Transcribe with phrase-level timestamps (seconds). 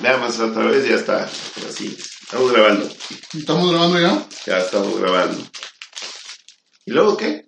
[0.00, 1.28] Nada más otra vez ya está.
[1.68, 1.96] Así.
[2.22, 2.88] Estamos grabando.
[3.36, 4.26] ¿Estamos grabando ya?
[4.46, 5.42] Ya estamos grabando.
[6.86, 7.46] ¿Y luego qué?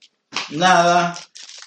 [0.50, 1.16] Nada.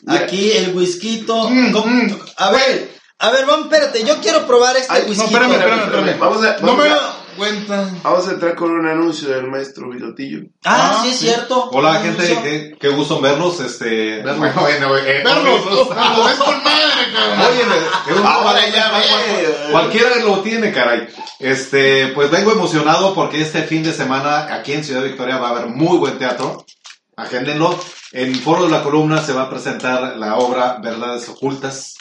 [0.02, 0.14] Ya.
[0.20, 1.26] Aquí el whisky.
[1.28, 2.20] Mm, mm.
[2.38, 4.04] A ver, a ver, vamos, espérate.
[4.04, 5.26] Yo quiero probar este Ay, no, whisky.
[5.26, 6.20] espérame, espérame, espérame.
[6.20, 6.90] Vamos a, No me
[7.36, 7.90] cuenta.
[8.04, 10.40] vamos a entrar con un anuncio del maestro Bigotillo.
[10.64, 11.26] Ah, Ah, sí, es sí.
[11.28, 11.70] cierto.
[11.72, 13.60] Hola gente, qué, qué gusto verlos.
[13.60, 14.38] Este, Verlos.
[14.38, 15.90] bueno, bueno, eh, Verlos, verlos.
[15.90, 17.40] verlos, es con madre, cabrón.
[17.48, 19.04] Oye, Ahora ya ve.
[19.10, 21.08] cual- Cualquiera lo tiene, caray.
[21.40, 25.52] Este, pues vengo emocionado porque este fin de semana aquí en Ciudad Victoria va a
[25.52, 26.66] haber muy buen teatro.
[27.18, 27.78] Agéndenlo.
[28.12, 31.96] En Foro de la Columna se va a presentar la obra Verdades Ocultas.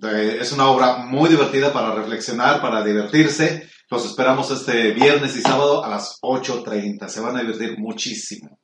[0.00, 3.68] Eh, Es una obra muy divertida para reflexionar, para divertirse.
[3.92, 7.08] Los esperamos este viernes y sábado a las 8.30.
[7.08, 8.58] Se van a divertir muchísimo.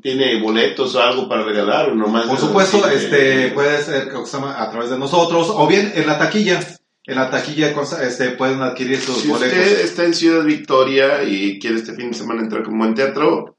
[0.00, 2.26] ¿Tiene boletos o algo para regalar o nomás?
[2.26, 6.60] Por supuesto, este puede ser a través de nosotros o bien en la taquilla.
[7.02, 9.58] En la taquilla este, pueden adquirir sus Si boletos.
[9.58, 13.57] usted está en Ciudad Victoria y quiere este fin de semana entrar como en teatro,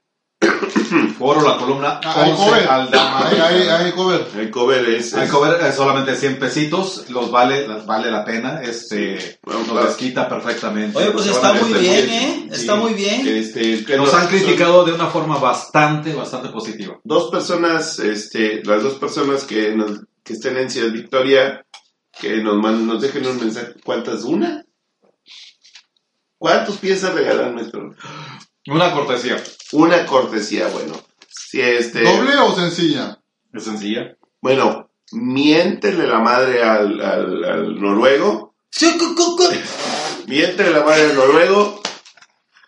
[1.17, 2.67] Foro la columna Ah, hay 11 cover.
[2.69, 3.27] Aldama.
[3.27, 4.27] Hay, hay, hay cover.
[4.37, 5.13] el cover es...
[5.13, 9.69] Es- cover eh, solamente 100 pesitos, los vale, las vale la pena, este, Bueno, nos
[9.71, 9.87] claro.
[9.87, 10.97] les quita perfectamente.
[10.97, 12.09] Oye, pues está muy bien.
[12.09, 12.49] ¿eh?
[12.51, 13.27] Está muy bien.
[13.27, 16.99] Este, que Nos no- han criticado de una forma bastante, bastante positiva.
[17.03, 21.65] dos personas, este, las dos personas que, nos, que estén en Ciudad Victoria,
[22.19, 23.73] que nos, man- nos dejen un mensaje.
[23.83, 24.23] ¿Cuántas?
[24.23, 24.63] ¿Una?
[26.37, 27.91] ¿Cuántos piezas regalan, maestro?
[28.67, 29.41] Una cortesía.
[29.71, 30.93] Una cortesía, bueno.
[31.27, 33.19] Si este, ¿Doble o sencilla?
[33.53, 34.15] Es sencilla.
[34.41, 38.53] bueno, miéntele la madre al, al, al noruego,
[40.27, 41.81] miéntele la madre al noruego,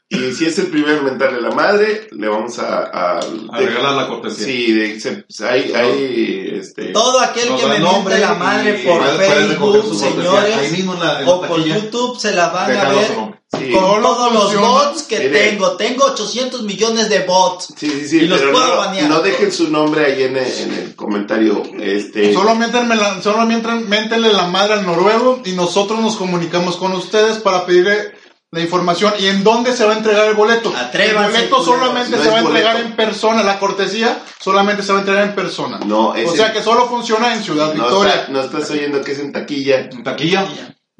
[0.09, 2.79] y si es el primer mentarle la madre, le vamos a...
[2.83, 4.45] A, A regalar la cortesía.
[4.45, 6.87] Sí, de, se- hay, hay, este...
[6.91, 9.75] Todo aquel que me nombre miente la madre y por Facebook.
[10.03, 13.30] Ahí señores, mismo en la, en la o por YouTube se la van a ver.
[13.57, 13.69] Sí.
[13.71, 15.49] con todos los bots que Mire.
[15.51, 15.71] tengo.
[15.75, 17.73] Tengo 800 millones de bots.
[17.77, 19.09] Sí, sí, sí, Y los pero puedo no, banear.
[19.09, 21.61] no dejen su nombre ahí en el, en el comentario.
[21.79, 26.93] Este, Solo la, solo mientras- méntenle la madre al noruego y nosotros nos comunicamos con
[26.93, 28.13] ustedes para pedirle
[28.53, 30.73] la información y en dónde se va a entregar el boleto.
[30.75, 32.89] Atrévanse, el boleto solamente No se va a entregar boleto.
[32.89, 35.79] en persona, la cortesía solamente se va a entregar en persona.
[35.85, 38.13] no, es o sea en- que solo funciona en Ciudad no, Victoria.
[38.13, 39.89] está- no estás oyendo que es en taquilla.
[39.91, 40.47] En taquilla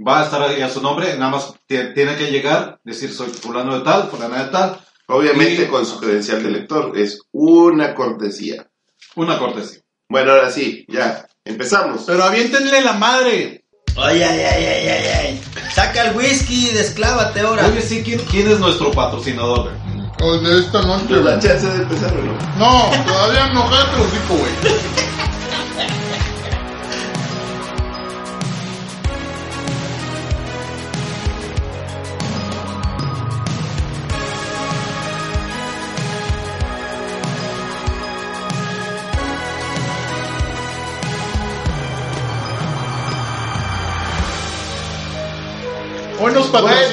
[0.08, 3.30] va a estar ahí a su nombre, nada más tie- tiene que llegar, decir soy
[3.30, 4.80] fulano de tal, fulana de tal,
[5.14, 6.98] Obviamente Y- con su credencial de lector.
[6.98, 8.66] Es una cortesía.
[9.16, 9.82] una cortesía.
[10.08, 12.04] Bueno, ahora sí, ya, empezamos.
[12.08, 13.66] Pero aviéntenle la madre.
[13.98, 15.42] Ay, ay, ay, ay, ay, ay.
[15.74, 17.66] Saca el whisky, desclávate ahora.
[17.68, 19.64] Oye, sí, ¿quién, quién es nuestro patrocinador?
[19.64, 20.08] güey?
[20.24, 21.06] O de esta noche.
[21.10, 21.42] ¿Nos da güey.
[21.46, 22.58] chance de empezar no?
[22.58, 24.52] No, todavía no, cállate los hocico, güey.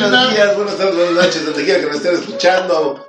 [0.01, 3.05] Buenos días, buenas tardes, buenas noches, donde quiera que nos estén escuchando.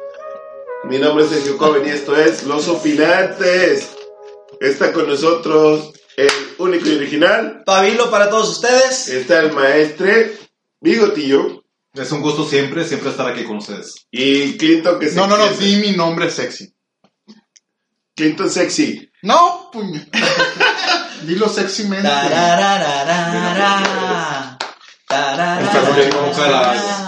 [0.85, 3.91] Mi nombre es Sergio Coven y esto es Los Opinantes.
[4.59, 7.61] Está con nosotros el único y original.
[7.63, 9.07] Pabilo para todos ustedes.
[9.07, 10.35] Está el maestre
[10.81, 11.63] Bigotillo
[11.93, 14.07] Es un gusto siempre, siempre estar aquí con ustedes.
[14.09, 16.73] y Clinton que se No, no, no, di mi nombre sexy.
[18.15, 19.11] Clinton Sexy.
[19.21, 20.01] No, puño.
[21.21, 22.07] Dilo sexymente.
[22.07, 23.29] Tararararara.
[23.29, 24.59] Esta noche con caras.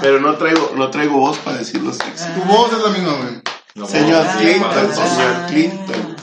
[0.01, 2.25] Pero no traigo, no traigo voz para decirlo sexy.
[2.33, 3.41] Tu voz es la misma, güey.
[3.75, 6.15] No, Señor no, Clinton, no, señor Clinton.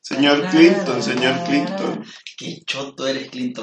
[0.00, 2.04] Señor Clinton, señor Clinton.
[2.36, 3.28] Qué choto eres.
[3.28, 3.60] Pinche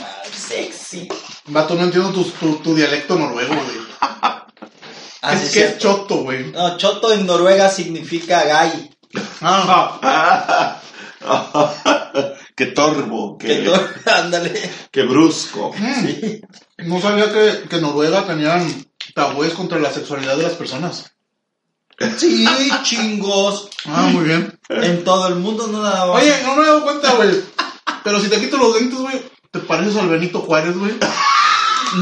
[0.00, 1.08] madre, Sexy.
[1.46, 3.86] Vato, no entiendo tu, tu, tu dialecto noruego, güey.
[5.22, 6.52] Ah, es sí, que es choto, güey.
[6.52, 8.96] No, choto en Noruega significa gay.
[9.40, 10.80] Ah,
[12.56, 14.70] qué torbo, Que qué, tú- Ándale.
[14.90, 15.72] qué brusco.
[15.78, 16.86] mm.
[16.88, 18.66] no sabía que, que Noruega tenían
[19.14, 21.12] tabúes contra la sexualidad de las personas.
[22.18, 22.46] Sí,
[22.82, 23.70] chingos.
[23.86, 24.58] Ah, muy bien.
[24.68, 26.22] En todo el mundo no nada más.
[26.22, 27.30] Oye, no me he dado cuenta, güey.
[28.04, 30.92] Pero si te quito los dientes, güey, ¿Te pareces al Benito Juárez, güey?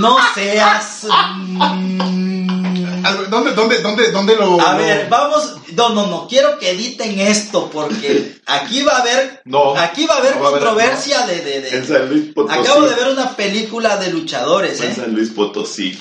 [0.01, 1.07] No seas.
[1.47, 2.64] mm,
[3.29, 4.61] ¿Dónde, dónde, dónde, dónde lo.?
[4.61, 5.55] A ver, vamos.
[5.75, 6.27] No, no, no.
[6.29, 9.43] Quiero que editen esto porque aquí va a haber.
[9.45, 12.09] No, Aquí va a haber no va a haber- controversia de, de, de- En San
[12.09, 12.59] Luis Potosí.
[12.61, 14.95] Acabo de ver una película de luchadores, En ¿eh?
[14.95, 15.99] San Luis Potosí.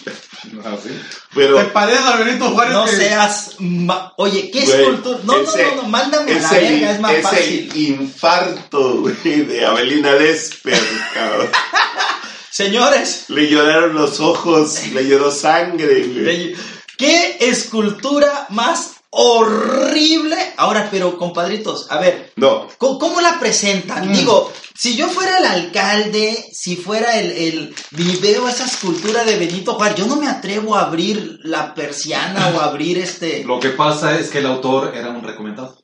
[0.64, 0.90] Ah, ¿sí?
[1.34, 2.74] Pero ¿Te pareces al Benito Juárez?
[2.74, 3.52] No que- seas.
[3.60, 5.20] ma- Oye, ¿qué Güey, escultura?
[5.24, 7.70] No, no, ese- no, no, mándame a la es el, verga, es más es fácil.
[7.74, 9.16] el infarto, güey,
[9.46, 10.80] de Abelina Lesper,
[11.14, 11.50] cabrón.
[12.50, 16.56] Señores, Le lloraron los ojos, le lloró sangre, güey.
[17.04, 20.38] ¿Qué escultura más horrible?
[20.58, 24.10] Ahora, pero compadritos, a ver, No, ¿Cómo, cómo la presentan?
[24.10, 24.14] Mm.
[24.14, 29.38] Digo, si yo fuera el alcalde, si fuera el, el y veo esa escultura de
[29.38, 33.44] Benito Juárez, yo no me atrevo a abrir la persiana o a abrir este.
[33.44, 35.78] Lo que pasa es que el autor era un recomendado.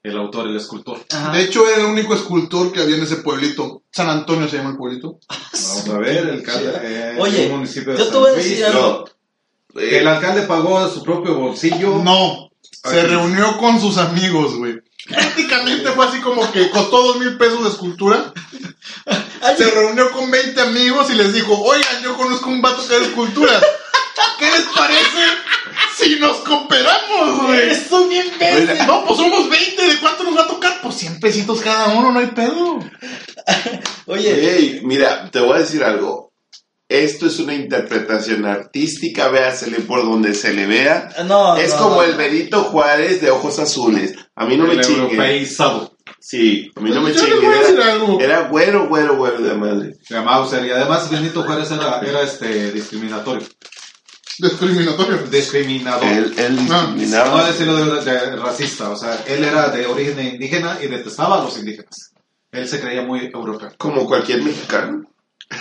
[0.00, 1.04] El autor, el escultor.
[1.12, 1.32] Ajá.
[1.32, 3.82] De hecho, era el único escultor que había en ese pueblito.
[3.90, 5.18] San Antonio se llama el pueblito.
[5.28, 6.72] Vamos a ver, el alcalde.
[6.82, 8.80] eh, Oye, el municipio de yo te San voy a decir algo.
[8.80, 9.17] no.
[9.76, 11.98] Eh, el alcalde pagó de su propio bolsillo.
[11.98, 14.80] No, se reunió con sus amigos, güey.
[15.08, 18.32] Prácticamente fue así como que costó dos mil pesos de escultura.
[19.56, 23.04] Se reunió con 20 amigos y les dijo, oigan, yo conozco un vato que hace
[23.04, 23.62] esculturas.
[24.38, 25.24] ¿Qué les parece
[25.96, 27.70] si nos cooperamos, güey?
[27.70, 30.80] Estoy bien Oiga, No, pues somos 20, ¿de cuánto nos va a tocar?
[30.80, 32.78] Pues 100 pesitos cada uno, no hay pedo.
[34.06, 36.27] Oye, Ey, mira, te voy a decir algo.
[36.88, 41.10] Esto es una interpretación artística, véasele por donde se le vea.
[41.26, 41.56] no.
[41.56, 42.02] es no, como no.
[42.02, 44.14] el Benito Juárez de ojos azules.
[44.34, 45.14] A mí no me chingue.
[46.20, 47.46] Sí, a mí no me chingue.
[47.74, 49.92] Era, era güero, güero, güero de madre.
[50.08, 50.64] de Mauser.
[50.64, 53.46] Y además Benito Juárez era, era este, discriminatorio.
[54.38, 55.18] Discriminatorio.
[55.30, 56.04] Discriminador.
[56.04, 57.46] Él, él Ah, No discriminaba.
[57.46, 58.88] decirlo de, de racista.
[58.90, 62.12] O sea, él era de origen indígena y detestaba a los indígenas.
[62.52, 63.70] Él se creía muy europeo.
[63.76, 65.02] Como cualquier mexicano.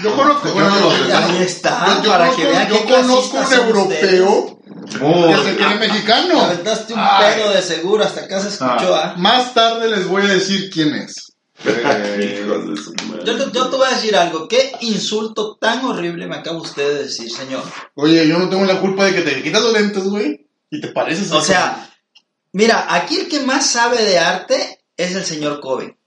[0.04, 0.70] Yo conozco, Yo bueno.
[1.18, 5.56] Ahí está, yo- yo para conozco- que vean yo qué conozco un europeo que se
[5.56, 6.42] cree mexicano.
[6.46, 7.36] aventaste un Ay.
[7.36, 9.14] pedo de seguro, hasta acá se escuchó, ¿ah?
[9.18, 11.32] Más tarde les voy a decir quién es.
[11.66, 13.24] Eh, Hijos de su madre.
[13.26, 14.48] Yo, te- yo te voy a decir algo.
[14.48, 17.64] ¿Qué insulto tan horrible me acaba usted de decir, señor?
[17.96, 20.46] Oye, yo no tengo la culpa de que te quitas los lentes, güey.
[20.70, 21.32] Y te pareces.
[21.32, 21.90] O sea,
[22.52, 25.98] mira, aquí el que más sabe de arte es el señor Kobe.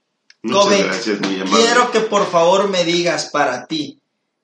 [0.42, 1.64] Muchas Kobe, gracias, muy amable.
[1.64, 3.98] quiero que por favor me digas para ti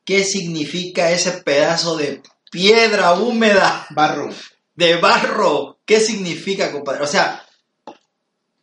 [0.05, 4.29] qué significa ese pedazo de piedra húmeda, barro.
[4.75, 5.79] de barro.
[5.85, 7.03] ¿Qué significa, compadre?
[7.03, 7.45] O sea,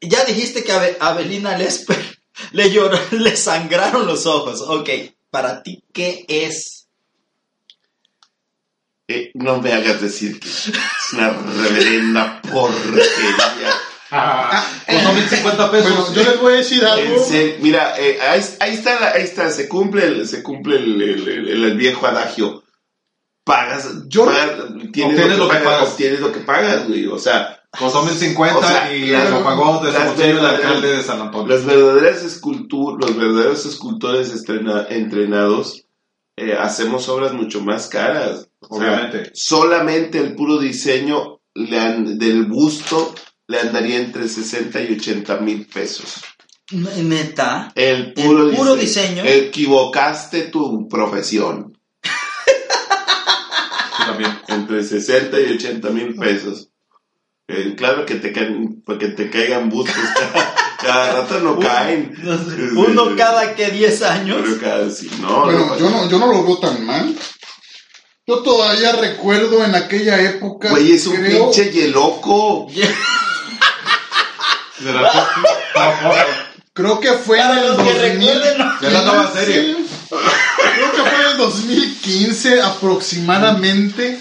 [0.02, 2.20] ya dijiste que a Abe- Abelina Lesper
[2.52, 4.62] le lloró, le sangraron los ojos.
[4.62, 4.90] Ok,
[5.32, 6.88] para ti, ¿qué es?
[9.08, 10.72] Eh, no me hagas decir que es
[11.14, 13.74] una reverenda porquería.
[14.14, 15.92] ah, pues son 1050 pesos.
[15.92, 17.16] Bueno, yo les voy a decir algo.
[17.16, 20.78] En serio, mira, eh, ahí, ahí está, la- ahí está, se cumple el, se cumple
[20.78, 22.64] el, el- el- el viejo adagio.
[23.46, 24.56] Pagas, Yo- pagas,
[24.94, 25.90] tienes Obtienes lo que, lo que pagas, pagas.
[25.90, 27.08] obtienes lo que pagas, güey.
[27.08, 30.66] O sea, Costó 1050 O sea, y las- lo pagó de las bolsillo el verdaderas-
[30.68, 31.56] alcalde de San Antonio.
[31.56, 35.84] Las verdaderas esculturas, los verdaderos escultores estrena- entrenados
[36.38, 38.48] eh, hacemos obras mucho más caras.
[38.70, 39.32] O sea, Obviamente.
[39.34, 43.14] solamente el puro diseño del busto
[43.48, 46.24] le andaría entre 60 y 80 mil pesos.
[46.72, 47.72] Neta.
[47.76, 49.24] El puro, El puro diseño.
[49.26, 51.78] Equivocaste tu profesión.
[53.98, 54.40] También.
[54.48, 56.70] Entre 60 y 80 mil pesos.
[57.48, 59.94] Eh, claro que te, caen, que te caigan bustos
[60.82, 62.16] cada, rato no caen.
[62.76, 64.40] Uno cada que 10 años.
[64.44, 67.16] Pero cada sí, no, Bueno, no, yo no, yo no lo veo tan mal.
[68.26, 70.70] Yo todavía recuerdo en aquella época.
[70.70, 72.68] Güey, es un creo- pinche yeloco.
[74.84, 75.12] De la-
[76.74, 78.02] Creo que fue en el los que 2000.
[78.02, 78.82] recuerden, ¿no?
[78.82, 79.76] Ya la nueva serie.
[80.10, 84.20] Creo que fue en el 2015 aproximadamente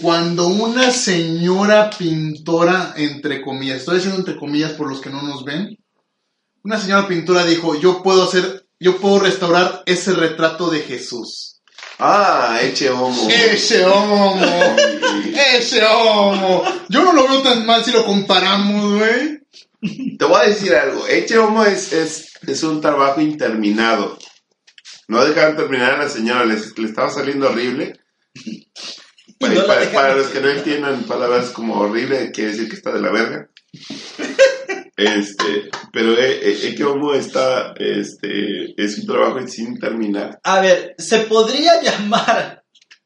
[0.00, 5.44] cuando una señora pintora, entre comillas, estoy diciendo entre comillas por los que no nos
[5.44, 5.76] ven,
[6.64, 11.60] una señora pintora dijo, yo puedo hacer, yo puedo restaurar ese retrato de Jesús.
[11.98, 13.28] Ah, eche homo.
[13.30, 14.40] Ese homo,
[15.54, 16.64] ese homo.
[16.88, 19.40] Yo no lo veo tan mal si lo comparamos, güey.
[20.18, 21.06] Te voy a decir algo.
[21.08, 24.16] Eche homo es, es, es un trabajo interminado.
[25.08, 27.94] No dejaron terminar a la señora, le, estaba saliendo horrible.
[29.38, 33.00] Para, no para- los que no entiendan palabras como horrible, quiere decir que está de
[33.02, 33.48] la verga.
[34.96, 40.38] Este, pero eh, eh, Eche homo está, este, es un trabajo sin terminar.
[40.44, 42.62] A ver, se podría llamar.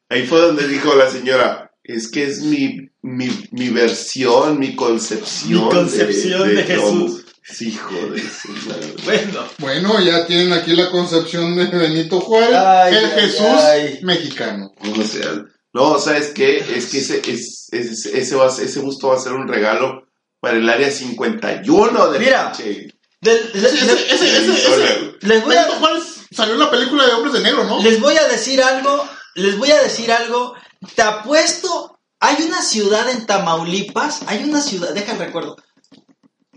[0.09, 5.65] Ahí fue donde dijo la señora, es que es mi, mi, mi versión, mi concepción.
[5.65, 7.05] Mi concepción de Eche Homo".
[7.07, 7.23] Jesús.
[7.49, 8.21] Sí, joder.
[8.21, 8.93] su madre.
[9.05, 13.99] Bueno, Bueno, ya tienen aquí la concepción de Benito Juárez, Ay, el ay, Jesús ay.
[14.03, 14.69] mexicano.
[14.81, 16.57] O sea, no, ¿sabes qué?
[16.75, 20.07] Es que ese, es, es- ese, va ese busto va a ser un regalo
[20.41, 22.51] para el área 51 de Mira.
[22.51, 26.69] pinche- del- Ese, ese, ese, ese, ese- les voy Benito a, Juárez salió en la
[26.69, 27.81] película de Hombres de Negro, ¿no?
[27.81, 30.53] Les voy a decir algo, les voy a decir algo.
[30.95, 35.55] Te apuesto, hay una ciudad en Tamaulipas, hay una ciudad, deja el recuerdo,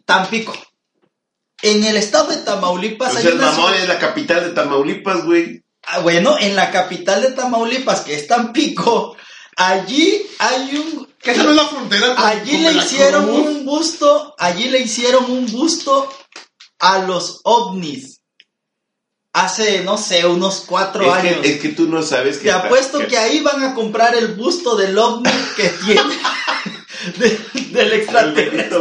[0.04, 0.52] Tampico.
[1.62, 4.50] En el estado de Tamaulipas O hay sea, una mamón ciudad- es la capital de
[4.50, 5.62] Tamaulipas, güey.
[5.86, 9.16] Ah, bueno, en la capital de Tamaulipas, que es Tampico,
[9.56, 11.08] allí hay un
[11.44, 12.14] no es la frontera.
[12.14, 16.10] con- Allí con le hicieron un busto, allí le hicieron un busto
[16.78, 18.19] a los ovnis.
[19.32, 21.36] Hace, no sé, unos cuatro Es años.
[21.40, 22.44] que, es que tú no sabes que.
[22.44, 26.02] Te está- apuesto que ahí van a comprar el busto del ovni que tiene
[27.16, 27.38] de-
[27.70, 28.80] del El extraterrestre.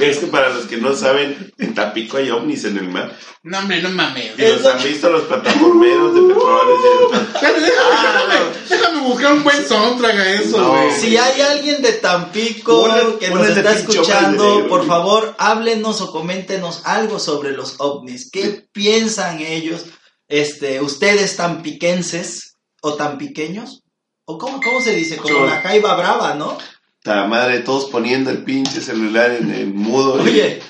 [0.00, 3.16] Es que para los que no saben, en Tampico hay ovnis en el mar.
[3.42, 4.38] No, hombre, no mames.
[4.38, 7.12] Y los han visto los plataformeros de petróleo.
[7.12, 10.68] Espérate, déjame, déjame, déjame buscar un buen soundtrack a eso, No.
[10.70, 10.90] güey.
[10.92, 12.84] Si hay alguien de Tampico
[13.18, 17.18] que nos de está pinche hombre de escuchando, negro, por favor, háblenos o coméntenos algo
[17.18, 18.30] sobre los ovnis.
[18.30, 19.86] ¿Qué piensan ellos?
[20.28, 23.82] Este, ustedes tan piquenses o tan pequeños?
[24.26, 25.16] ¿O cómo, cómo se dice?
[25.16, 26.58] Como la jaiba brava, ¿no?
[27.04, 30.14] La madre, todos poniendo el pinche celular en el mudo.
[30.22, 30.60] Oye,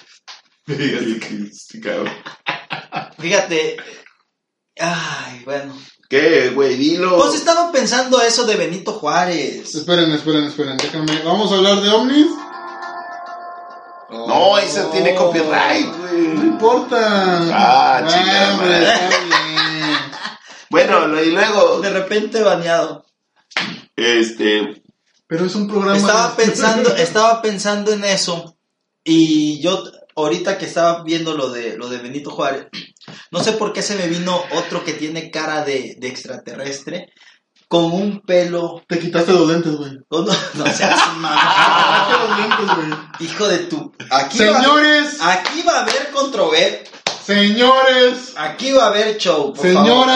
[1.82, 2.12] cabrón.
[3.18, 3.76] fíjate.
[4.78, 5.76] Ay, bueno.
[6.08, 6.76] ¿Qué, güey?
[6.76, 7.18] Dilo.
[7.18, 9.74] Pues estaba pensando eso de Benito Juárez.
[9.74, 11.20] Esperen, esperen, esperen, déjame.
[11.24, 12.26] Vamos a hablar de ovnis.
[14.10, 16.24] No, eso tiene copyright, No güey.
[16.46, 16.98] importa.
[17.52, 18.88] Ah, chingada hombre, madre.
[18.94, 19.98] está bien.
[20.70, 23.04] Bueno, y luego, De repente baneado.
[23.96, 24.82] este,
[25.28, 25.96] Pero es un programa.
[25.96, 28.56] Estaba de- pensando, estaba pensando en eso.
[29.04, 29.84] Y yo,
[30.16, 32.66] ahorita que estaba viendo lo de, lo de Benito Juárez,
[33.30, 37.12] no sé por qué se me vino otro que tiene cara de, de extraterrestre,
[37.68, 38.82] con un pelo.
[38.88, 39.90] Te quitaste los lentes, güey.
[40.10, 42.28] No, no, no seas Quitaste mamón.
[42.28, 43.28] los lentes, güey.
[43.28, 43.92] Hijo de tu.
[44.10, 46.80] Aquí va, Señores, aquí va a haber controversia.
[47.26, 49.52] señores, Aquí va a haber show.
[49.52, 50.06] Por favor.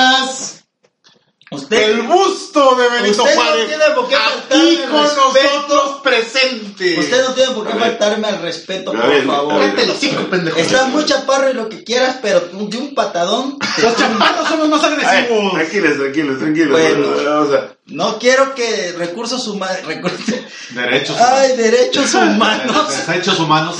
[1.52, 3.66] Usted, El busto de Benito Usted no Juárez.
[3.68, 5.52] tiene por qué faltarme aquí el con respeto.
[5.68, 6.98] nosotros presente.
[6.98, 7.82] usted no tiene por qué ver.
[7.82, 9.54] faltarme al respeto, por ver, favor.
[9.58, 9.62] ver.
[9.70, 10.60] Cállate los cinco pendejos.
[10.60, 13.58] Estás muy chaparro y lo que quieras, pero de un patadón.
[13.82, 15.52] Los chaparros somos más agresivos.
[15.54, 16.70] tranquilos, tranquilos, tranquilos.
[16.70, 17.06] Bueno.
[17.24, 19.78] Vamos a, No quiero que recursos humanos.
[20.70, 23.06] Derechos Ay, derechos humanos.
[23.06, 23.76] Derechos humanos.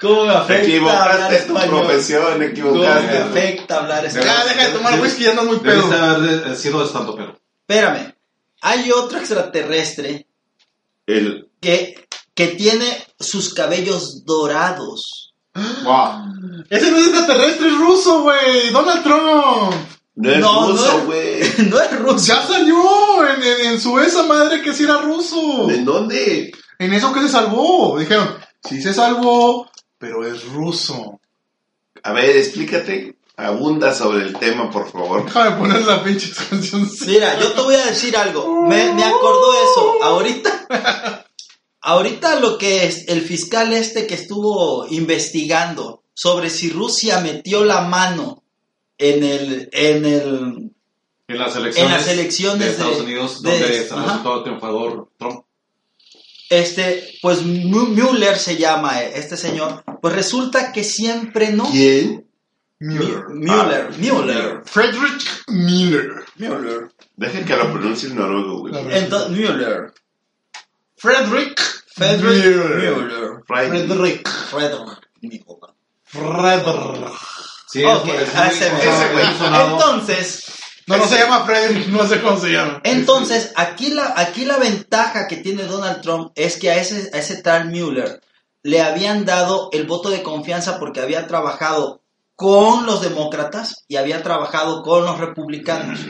[0.00, 1.84] ¿Cómo me te afecta hablar equivocaste tu español?
[1.86, 3.18] profesión, ¿Cómo me equivocaste.
[3.18, 4.28] afecta hablar español?
[4.28, 5.74] Ya, deja de tomar whisky, ya andas muy pedo.
[5.88, 7.38] Debiste haber eh, sido estando pero.
[7.68, 8.14] Espérame.
[8.62, 10.26] Hay otro extraterrestre
[11.06, 12.86] El, que, que tiene
[13.18, 15.34] sus cabellos dorados.
[15.54, 16.64] Wow.
[16.68, 18.70] Ese no es extraterrestre, es ruso, güey.
[18.72, 19.74] Donald Trump.
[20.16, 21.40] no es No, ruso, güey.
[21.70, 22.26] no es ruso.
[22.26, 25.70] Ya salió en, en- en su esa madre que sí era ruso.
[25.70, 26.52] ¿En dónde?
[26.78, 27.98] En eso que se salvó.
[27.98, 28.36] Dijeron,
[28.68, 29.69] sí se salvó,
[30.00, 31.20] pero es ruso.
[32.02, 33.16] A ver, explícate.
[33.36, 35.24] Abunda sobre el tema, por favor.
[35.24, 36.90] Déjame poner la pinche canción.
[37.06, 38.62] Mira, yo te voy a decir algo.
[38.66, 40.02] Me, me acordó eso.
[40.02, 41.26] Ahorita,
[41.80, 47.82] ahorita lo que es el fiscal este que estuvo investigando sobre si Rusia metió la
[47.82, 48.42] mano
[48.98, 50.70] en el, en el,
[51.28, 54.02] En las elecciones, En las elecciones de Estados de- Unidos, de- donde se ajá.
[54.04, 55.44] resultó triunfador Trump.
[56.50, 59.82] Este, pues Mueller se llama eh, este señor.
[60.02, 61.70] Pues resulta que siempre no.
[61.70, 62.26] ¿Quién?
[62.80, 63.28] Müller.
[63.28, 66.24] Mueller, Mueller, Frederick Müller.
[66.36, 66.90] Mueller.
[67.16, 68.74] Dejen que lo pronuncie en noruego, güey.
[68.90, 69.92] Entonces, Mueller.
[70.96, 71.60] Frederick
[71.94, 73.42] Frederick Müller.
[73.46, 74.28] Frederick.
[74.28, 75.74] Frederick Mueller.
[76.04, 77.12] Frederick.
[77.68, 79.26] Sí, Ok, es, es a muy- sea, ese güey.
[79.26, 79.72] muy.
[79.72, 80.44] Entonces,
[80.90, 82.80] No, no se llama Frederick, no sé cómo se llama.
[82.82, 87.18] entonces aquí la, aquí la ventaja que tiene Donald Trump es que a ese, a
[87.18, 88.20] ese tal Mueller
[88.64, 92.02] le habían dado el voto de confianza porque había trabajado
[92.34, 96.00] con los demócratas y había trabajado con los republicanos.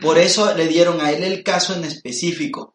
[0.00, 2.74] Por eso le dieron a él el caso en específico.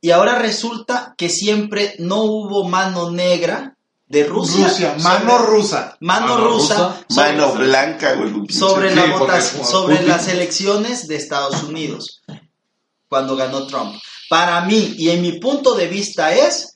[0.00, 3.76] Y ahora resulta que siempre no hubo mano negra
[4.10, 4.66] de Rusia.
[4.66, 5.96] Rusia, sobre- mano rusa.
[6.00, 6.74] Mano, Mano rusa.
[6.74, 7.04] rusa.
[7.08, 8.48] sobre- Mano blanca, güey.
[8.50, 12.20] sobre, la como sobre las elecciones de Estados Unidos,
[13.08, 13.94] cuando ganó Trump.
[14.28, 16.72] Para mí, y en mi punto de vista es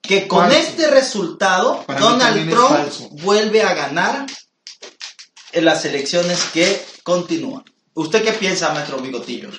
[0.00, 0.58] que con Falso.
[0.58, 4.24] este resultado, Para Donald Trump vuelve a ganar
[5.52, 7.64] en las elecciones que continúan.
[7.94, 9.50] ¿Usted qué piensa, maestro Bigotillo?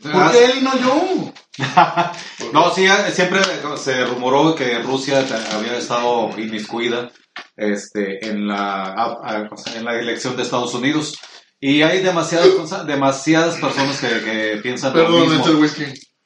[0.00, 1.32] ¿Por qué él y no yo?
[2.52, 3.40] No, sí, eh, siempre
[3.76, 7.10] se rumoró que Rusia había estado inmiscuida
[7.56, 11.18] este, en, la, en la elección de Estados Unidos.
[11.60, 15.44] Y hay demasiadas, demasiadas personas que, que piensan lo Perdón, mismo.
[15.44, 15.84] es el whisky.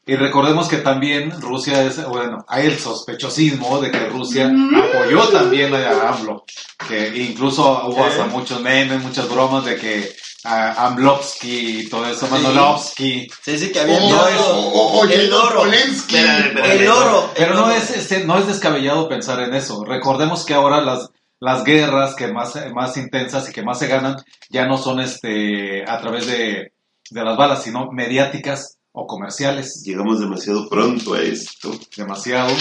[0.08, 5.74] Y recordemos que también Rusia es, bueno, hay el sospechosismo de que Rusia apoyó también
[5.74, 6.44] a AMLO.
[6.88, 10.16] Que incluso hubo hasta muchos memes, muchas bromas de que
[10.46, 13.28] a Amlovsky y todo eso, Manolovsky.
[13.44, 15.60] Sí, sí, que había O, enviado o, o, o el oro.
[15.60, 16.16] Polensky.
[16.16, 17.32] El oro.
[17.34, 17.74] Pero el no oro.
[17.74, 19.84] es, este, no es descabellado pensar en eso.
[19.84, 21.10] Recordemos que ahora las,
[21.40, 24.16] las guerras que más, más intensas y que más se ganan
[24.48, 26.72] ya no son este, a través de,
[27.10, 29.82] de las balas, sino mediáticas o comerciales.
[29.84, 31.72] Llegamos demasiado pronto a esto.
[31.96, 32.54] Demasiado.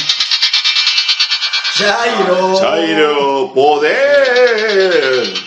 [1.77, 2.60] Chairo.
[2.60, 5.44] Chairo, poder.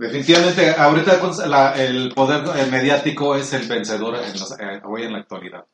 [0.00, 5.66] Definitivamente, ahorita la- el poder mediático es el vencedor en eh, hoy en la actualidad.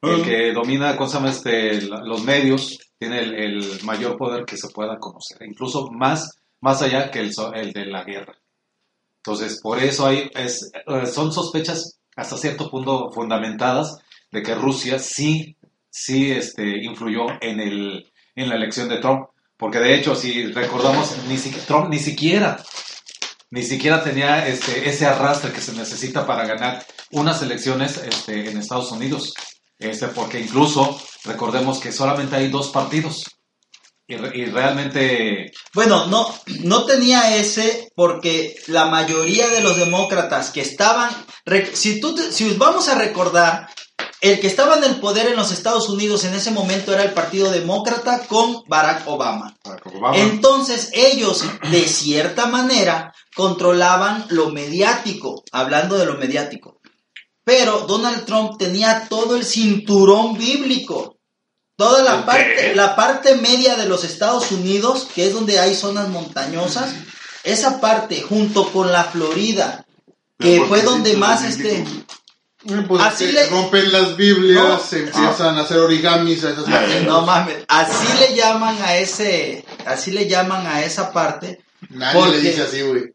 [0.00, 4.56] El que domina ¿cómo se llama este, los medios tiene el, el mayor poder que
[4.56, 8.36] se pueda conocer, incluso más, más allá que el, el de la guerra.
[9.16, 13.98] Entonces, por eso hay, es, eh, son sospechas hasta cierto punto fundamentadas
[14.30, 15.56] de que Rusia sí,
[15.90, 19.26] sí este, influyó en, el, en la elección de Trump.
[19.56, 22.62] Porque de hecho, si recordamos, ni si- Trump ni siquiera
[23.52, 28.56] ni siquiera tenía este, ese arrastre que se necesita para ganar unas elecciones este, en
[28.56, 29.34] Estados Unidos.
[29.78, 33.24] Este, porque incluso recordemos que solamente hay dos partidos.
[34.06, 40.50] Y, re- y realmente, Bueno, no, no tenía ese porque la mayoría de los demócratas
[40.50, 41.10] que estaban,
[41.74, 43.68] si, tú si vamos a recordar,
[44.22, 47.12] el que estaba en el poder en los Estados Unidos en ese momento era el
[47.12, 49.56] Partido Demócrata con Barack Obama.
[49.64, 56.78] Barack Obama, Entonces ellos, de cierta manera, controlaban lo mediático, hablando de lo mediático.
[57.42, 61.16] Pero Donald Trump tenía todo el cinturón bíblico.
[61.74, 62.74] Toda la ¿El parte, qué?
[62.76, 66.94] la parte media de los Estados Unidos, que es donde hay zonas montañosas,
[67.42, 69.84] esa parte junto con la Florida,
[70.38, 71.84] que Pero ¿por fue donde más este...
[72.86, 74.78] Pues Así le- rompen las Biblias, No.
[74.78, 77.02] se empiezan a hacer origamis a esas.
[77.04, 82.28] No mames, así le llaman a ese, así le llaman a esa parte Nadie ¿Por
[82.28, 83.12] le dice así, güey.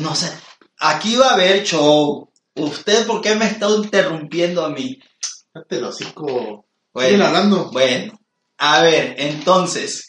[0.00, 0.32] No sé,
[0.78, 2.28] aquí va a haber show.
[2.56, 4.98] ¿Usted por qué me está interrumpiendo a mí?
[5.52, 6.66] Cállate el hocico.
[6.92, 7.70] Bueno, hablando.
[7.70, 8.18] Bueno,
[8.58, 10.08] a ver, entonces,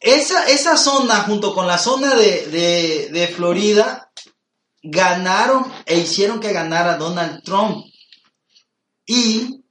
[0.00, 4.05] esa, esa zona junto con la zona de, de, de Florida
[4.90, 7.84] ganaron e hicieron que ganara Donald Trump.
[9.06, 9.62] Y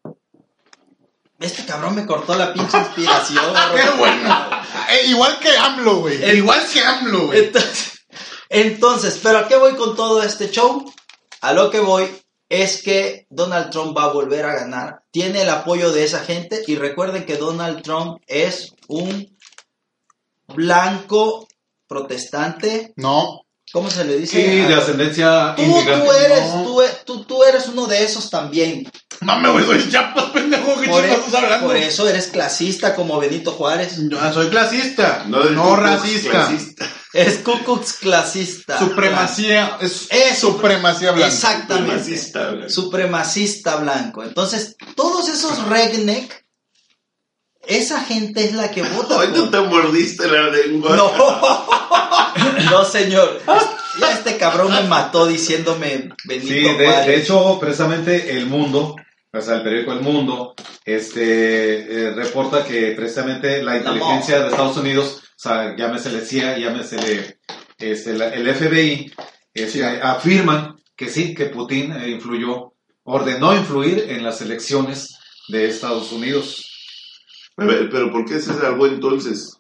[1.40, 3.46] este cabrón me cortó la pinche inspiración.
[3.76, 4.50] Qué bueno.
[4.92, 6.24] Eh, igual que AMLO, güey.
[6.24, 7.40] El- Igual que AMLO, güey.
[7.46, 8.06] Entonces,
[8.50, 10.86] entonces, ¿pero a qué voy con todo este show?
[11.42, 12.08] A lo que voy
[12.48, 15.04] es que Donald Trump va a volver a ganar.
[15.12, 19.36] Tiene el apoyo de esa gente y recuerden que Donald Trump es un
[20.48, 21.48] blanco
[21.88, 22.94] protestante.
[22.96, 23.45] No.
[23.76, 24.38] ¿Cómo se le dice?
[24.42, 26.06] sí, de ascendencia Tú, inmigrante.
[26.06, 26.64] tú, eres, no.
[26.64, 28.90] tú, e- tú, tú eres uno de esos también.
[29.20, 30.80] Mames, güey, soy Chiapas, pendejo.
[30.80, 31.68] ¿Qué Por, chingados e- estás hablando?
[31.68, 33.98] por eso eres clasista como Benito Juárez.
[33.98, 36.30] Yo soy clasista, no, Klux racista.
[36.32, 36.86] clasista.
[37.12, 38.80] Es Ku Klux clasista.
[38.80, 41.28] Supremacía, es, Es supremacía blanca.
[41.34, 41.92] Exactamente.
[42.16, 42.70] Supremacista, güey.
[42.70, 44.24] supremacista blanco.
[44.24, 46.45] Entonces, todos esos redneck,
[47.68, 49.18] esa gente es la que vota.
[49.18, 50.96] Hoy no por- te mordiste la lengua.
[50.96, 51.12] No,
[52.72, 53.42] no, señor.
[54.00, 56.74] Ya este cabrón me mató diciéndome Benito Sí, de,
[57.06, 58.96] de hecho, precisamente El Mundo,
[59.32, 64.76] o sea, el periódico El Mundo, este, eh, reporta que precisamente la inteligencia de Estados
[64.78, 67.40] Unidos, o sea, llámesele CIA, llámesele
[67.78, 69.14] este, la- el FBI,
[69.54, 69.82] este, Sí.
[70.02, 72.74] afirman que sí, que Putin eh, influyó,
[73.04, 76.65] ordenó influir en las elecciones de Estados Unidos.
[77.58, 79.58] A ver, pero ¿por qué se salvó entonces?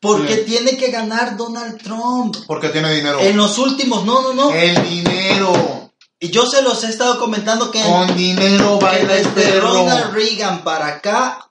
[0.00, 2.36] Porque tiene que ganar Donald Trump.
[2.46, 3.18] Porque tiene dinero.
[3.20, 4.52] En los últimos, no, no, no.
[4.52, 5.86] El dinero.
[6.18, 9.72] Y yo se los he estado comentando que, Con dinero que baila el desde perro.
[9.72, 11.50] Ronald Reagan para acá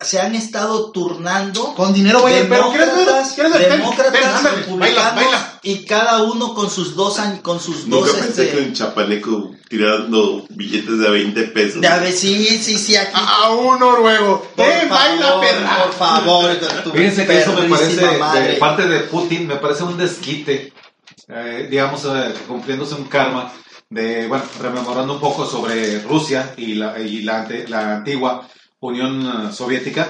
[0.00, 2.70] se han estado turnando Con dinero baila el perro.
[2.70, 3.06] ¿Quieres ver?
[3.06, 3.68] demócratas, ¿Quieres ver?
[3.68, 5.60] Ven, demócratas, republicanos Baila, baila.
[5.62, 8.72] y cada uno con sus dos años, con sus Nunca dos pensé este, que un
[8.72, 11.80] chapaneco tirando billetes de a 20 pesos.
[11.80, 13.12] de a ver, sí, sí, sí, aquí.
[13.14, 14.42] A, a un noruego.
[14.56, 15.82] por ¡Eh, baila, favor, perra!
[15.84, 18.48] Por favor, tu Fíjense que eso me parece, madre.
[18.48, 20.72] de parte de Putin, me parece un desquite,
[21.28, 23.52] eh, digamos, eh, cumpliéndose un karma,
[23.90, 28.46] de, bueno, rememorando un poco sobre Rusia y la, y la, ante- la antigua
[28.80, 30.08] Unión Soviética,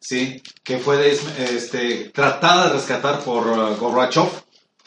[0.00, 0.40] ¿sí?
[0.62, 4.28] Que fue des- este, tratada de rescatar por eh, Gorbachev,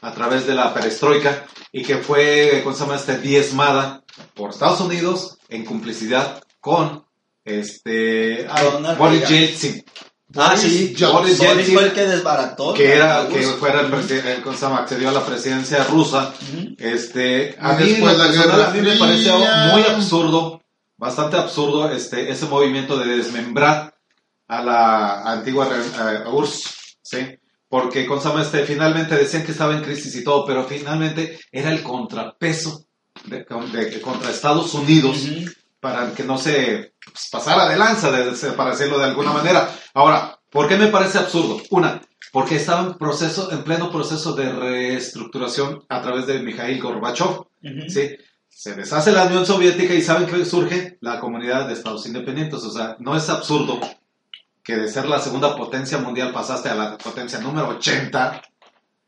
[0.02, 3.18] a través de la perestroika y que fue, ¿cómo se llama este?
[3.20, 7.06] Diezmada por Estados Unidos en complicidad con
[7.44, 9.28] este ay, Ronald Boris.
[9.28, 9.84] Yeltsin,
[10.36, 10.94] Ah, sí.
[10.96, 12.74] Ya- Boris Yeltsin, fue el que desbarató.
[12.76, 14.78] que era que fuera el presidente, ¿cómo se llama?
[14.80, 16.34] accedió a la presidencia rusa.
[16.78, 19.32] Este, a Y mí, después la Guerra a mí me parece
[19.72, 20.62] muy absurdo,
[20.98, 23.96] bastante absurdo este, ese movimiento de desmembrar
[24.48, 27.39] a la antigua re- a URSS, ¿sí?
[27.70, 31.40] Porque ¿cómo se llama este, finalmente decían que estaba en crisis y todo, pero finalmente
[31.52, 32.86] era el contrapeso
[33.26, 35.18] de, de- contra Estados Unidos
[35.80, 39.70] para que no se pues, pasara de lanza, de- para decirlo de alguna manera.
[39.94, 41.62] Ahora, ¿por qué me parece absurdo?
[41.70, 42.02] Una,
[42.32, 47.28] porque estaba en proceso, en pleno proceso de reestructuración a través de Mikhail Gorbachev.
[47.28, 47.90] Ujú.
[47.90, 48.10] ¿sí?
[48.50, 52.64] Se deshace la Unión Soviética y saben que surge la comunidad de Estados Independientes.
[52.64, 53.80] O sea, no es absurdo
[54.70, 58.40] que de ser la segunda potencia mundial pasaste a la potencia número 80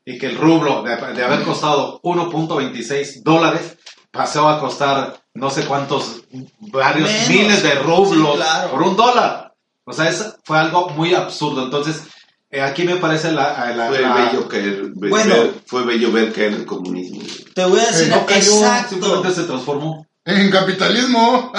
[0.03, 3.77] y que el rublo de, de haber costado 1.26 dólares
[4.09, 6.23] pasó a costar no sé cuántos,
[6.59, 7.29] varios Menos.
[7.29, 8.71] miles de rublos Sí, claro.
[8.71, 9.53] por un dólar.
[9.85, 11.63] O sea, es, fue algo muy absurdo.
[11.63, 12.01] Entonces,
[12.49, 13.71] eh, aquí me parece la...
[13.75, 15.33] la- Fue la- bello caer, Bueno.
[15.35, 17.21] ver- fue bello ver caer el comunismo.
[17.53, 18.89] Te voy a decir, no cayó, exacto.
[18.95, 20.05] simplemente se transformó.
[20.23, 21.51] En capitalismo.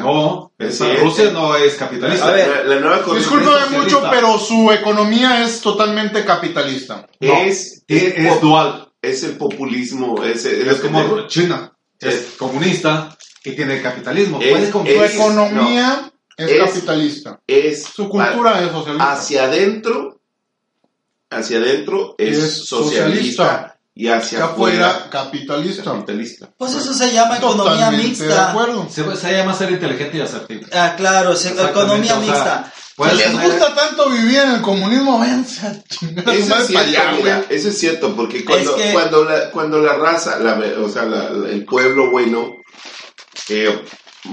[0.00, 1.04] No, Es esa- cierto.
[1.04, 2.28] Rusia no es capitalista.
[2.28, 2.66] A ver.
[2.66, 7.06] la, la nueva Discúlpame mucho, pero su economía es totalmente capitalista.
[7.20, 8.88] No, es, es, es, es dual.
[9.00, 11.72] es el populismo, es, es, Es como China.
[12.00, 14.40] Es Es- comunista y tiene capitalismo.
[14.40, 14.72] Es- Puede
[15.12, 17.40] Su economía es, Es- capitalista.
[17.46, 19.12] es Su cultura es socialista.
[19.12, 20.20] hacia adentro,
[21.30, 23.77] hacia adentro es, Es socialista, socialista.
[23.98, 25.82] Y hacia afuera, afuera capitalista.
[25.82, 26.50] capitalista.
[26.56, 28.50] Pues eso se llama economía Totalmente de mixta.
[28.50, 28.88] acuerdo.
[28.88, 30.66] Se, se llama ser inteligente y asertivo.
[30.72, 32.72] Ah, claro, es Exactamente, economía o sea, mixta.
[32.74, 36.78] Si puedes les gusta tanto vivir en el comunismo, váyanse a chingar Eso es cierto,
[36.88, 40.88] allá, mira, eso es cierto, porque cuando, que- cuando, la, cuando la raza, la, o
[40.88, 42.50] sea, la- la- el pueblo bueno,
[43.48, 43.82] eh,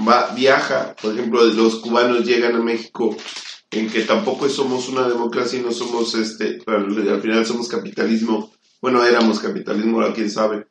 [0.08, 3.16] va, viaja, por ejemplo, los cubanos llegan a México,
[3.70, 9.04] en que tampoco somos una democracia y no somos, este, al final somos capitalismo, bueno,
[9.04, 10.66] éramos capitalismo, ahora quién sabe,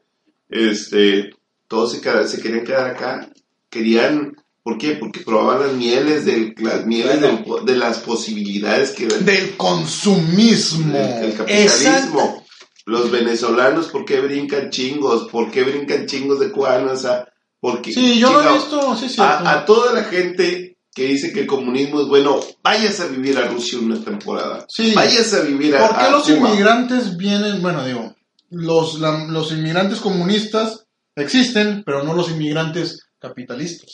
[0.50, 1.32] este,
[1.68, 3.30] todos se, queda- se querían quedar acá,
[3.70, 4.91] querían, ¿por qué?
[4.96, 10.96] Porque probaban las mieles, del, las mieles del- de las posibilidades que Del consumismo.
[10.98, 11.89] el, el capitalismo.
[11.89, 12.41] Exacto.
[12.88, 15.28] Los venezolanos, ¿por qué brincan chingos?
[15.32, 16.91] ¿Por qué brincan chingos de cubanos?
[16.94, 17.28] O sea,
[17.60, 21.48] porque, Sí, yo lo he visto, sí, a toda la gente que dice que el
[21.48, 24.66] comunismo es bueno, váyase a vivir a Rusia una temporada.
[24.70, 24.94] Sí.
[24.96, 26.36] Váyase a vivir a, ¿Por qué a los Cuba.
[26.50, 27.62] inmigrantes vienen?
[27.62, 28.16] Bueno, digo,
[28.50, 33.92] los, la- los inmigrantes comunistas existen, pero no los inmigrantes capitalistas.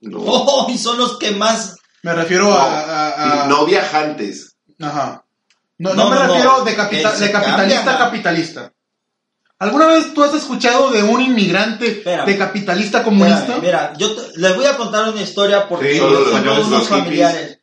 [0.00, 1.76] No, Oh, y son los que más.
[2.02, 4.56] Me refiero No, a, a- a- no viajantes.
[4.80, 5.24] Ajá.
[5.78, 6.32] No, No, no me no, no.
[6.34, 6.72] refiero de,
[7.16, 8.72] se de capitalista a capitalista.
[9.62, 12.26] ¿Alguna vez tú has escuchado de un inmigrante Espérame.
[12.26, 13.58] de capitalista comunista?
[13.60, 16.20] Mira, mira, yo te- les voy a contar una historia porque Sí, solo
[16.68, 17.60] los familiares.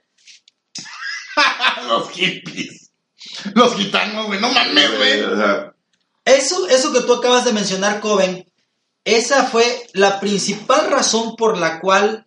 [1.87, 2.91] los hippies.
[3.53, 5.23] Los gitanos, güey, no mames, güey.
[6.25, 8.49] Eso, eso que tú acabas de mencionar, Coven,
[9.03, 12.25] esa fue la principal razón por la cual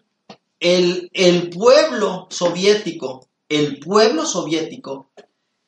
[0.60, 5.10] el, el pueblo soviético, el pueblo soviético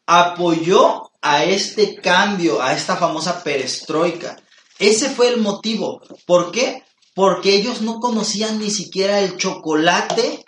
[0.07, 4.37] apoyó a este cambio, a esta famosa perestroika.
[4.79, 6.03] Ese fue el motivo.
[6.27, 6.83] ¿Por qué?
[7.15, 10.45] Porque ellos no conocían ni siquiera el chocolate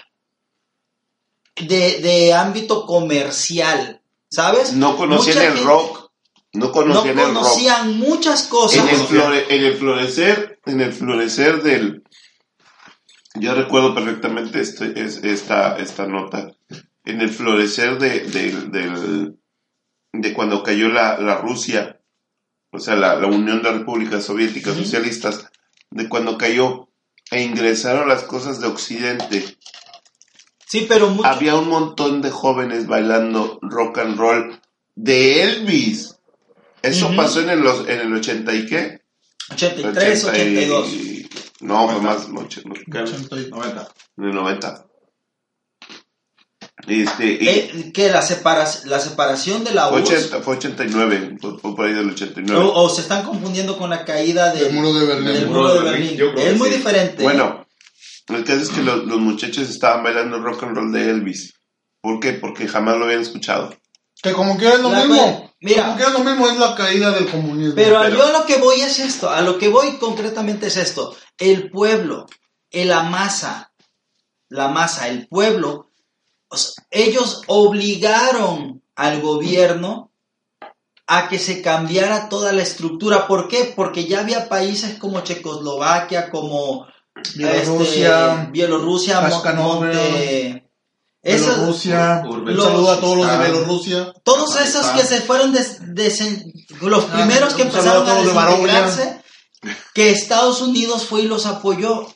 [1.56, 4.74] de, de ámbito comercial, ¿sabes?
[4.74, 6.10] no conocían Mucha el gente rock.
[6.52, 7.34] No No conocían el rock.
[7.34, 8.82] conocían muchas cosas.
[8.84, 12.02] En el, flore- en el florecer, en el florecer del,
[13.34, 16.50] yo recuerdo perfectamente este, es, esta, esta nota,
[17.04, 19.36] en el florecer de, del- del-
[20.20, 22.00] de cuando cayó la, la Rusia,
[22.72, 24.84] o sea, la, la Unión de Repúblicas Soviéticas Ujú.
[24.84, 25.46] Socialistas,
[25.90, 26.88] de cuando cayó
[27.30, 29.56] e ingresaron las cosas de Occidente,
[30.68, 34.60] Sí, pero mucho- había un montón de jóvenes bailando rock and roll
[34.96, 36.16] de Elvis.
[36.82, 37.16] Eso Ujú.
[37.16, 39.00] pasó en el, en el 80 y qué?
[39.52, 41.26] 83, 80 y- 82.
[41.60, 43.88] No, fue más, no, Ochenta y- 90.
[44.18, 44.86] en el 90.
[46.86, 48.20] Este, y Eh, que la,
[48.84, 52.62] la separación de la fue, URSS 80, fue 89, fue, fue por ahí del 89.
[52.64, 55.24] o, o se están confundiendo con la caída de- Del muro de Berlín.
[55.26, 56.10] del Del muro de Berlín.
[56.16, 56.76] yo creo que Es muy sí.
[56.76, 57.22] diferente.
[57.22, 57.66] Bueno,
[58.28, 61.54] el caso es que los, los muchachos estaban bailando rock and roll de Elvis.
[62.02, 62.34] ¿Por qué?
[62.34, 63.74] Porque jamás lo habían escuchado.
[64.22, 65.52] Que como que es lo La mismo.
[65.60, 65.84] mira.
[65.86, 67.74] como que es lo mismo, es la caída del comunismo.
[67.74, 70.76] Pero, pero- yo a lo que voy es esto, a lo que voy concretamente es
[70.76, 71.16] esto.
[71.38, 72.26] El pueblo,
[72.70, 73.72] el- la masa,
[74.50, 75.90] la masa, el pueblo,
[76.48, 80.12] o sea, ellos obligaron al gobierno
[81.06, 83.26] a que se cambiara toda la estructura.
[83.26, 83.72] ¿Por qué?
[83.76, 86.86] Porque ya había países como Checoslovaquia, como
[87.36, 89.20] Bielorrusia, este, Bielorrusia,
[89.92, 90.70] Monte-
[91.22, 92.22] esos- Bielorrusia.
[92.64, 93.38] Saludo a todos los de.
[93.38, 94.12] Bielorrusia.
[94.24, 95.78] todos esos que se fueron des-
[96.80, 98.24] los Ah, primeros que empezaron a de
[98.56, 99.22] desintegrarse,
[99.94, 102.06] que Estados Unidos fue y los apoyó.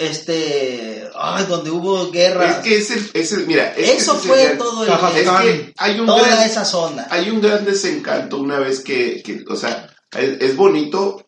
[0.00, 2.50] Este, ay, donde hubo guerra.
[2.50, 4.90] Es que es el, es el- mira, es que Eso fue todo el.
[4.90, 7.06] Es que hay un toda gran, esa zona.
[7.10, 11.26] hay un gran desencanto una vez que, que, o sea, es, es bonito,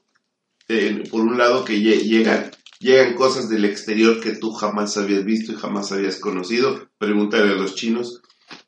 [0.68, 5.24] eh, por un lado, que lle- llegan, llegan cosas del exterior que tú jamás habías
[5.24, 6.88] visto y jamás habías conocido.
[6.98, 8.22] Pregúntale a los chinos,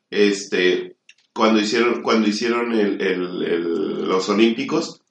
[0.09, 0.97] este,
[1.33, 5.01] cuando hicieron, cuando hicieron el- el- el- los olímpicos,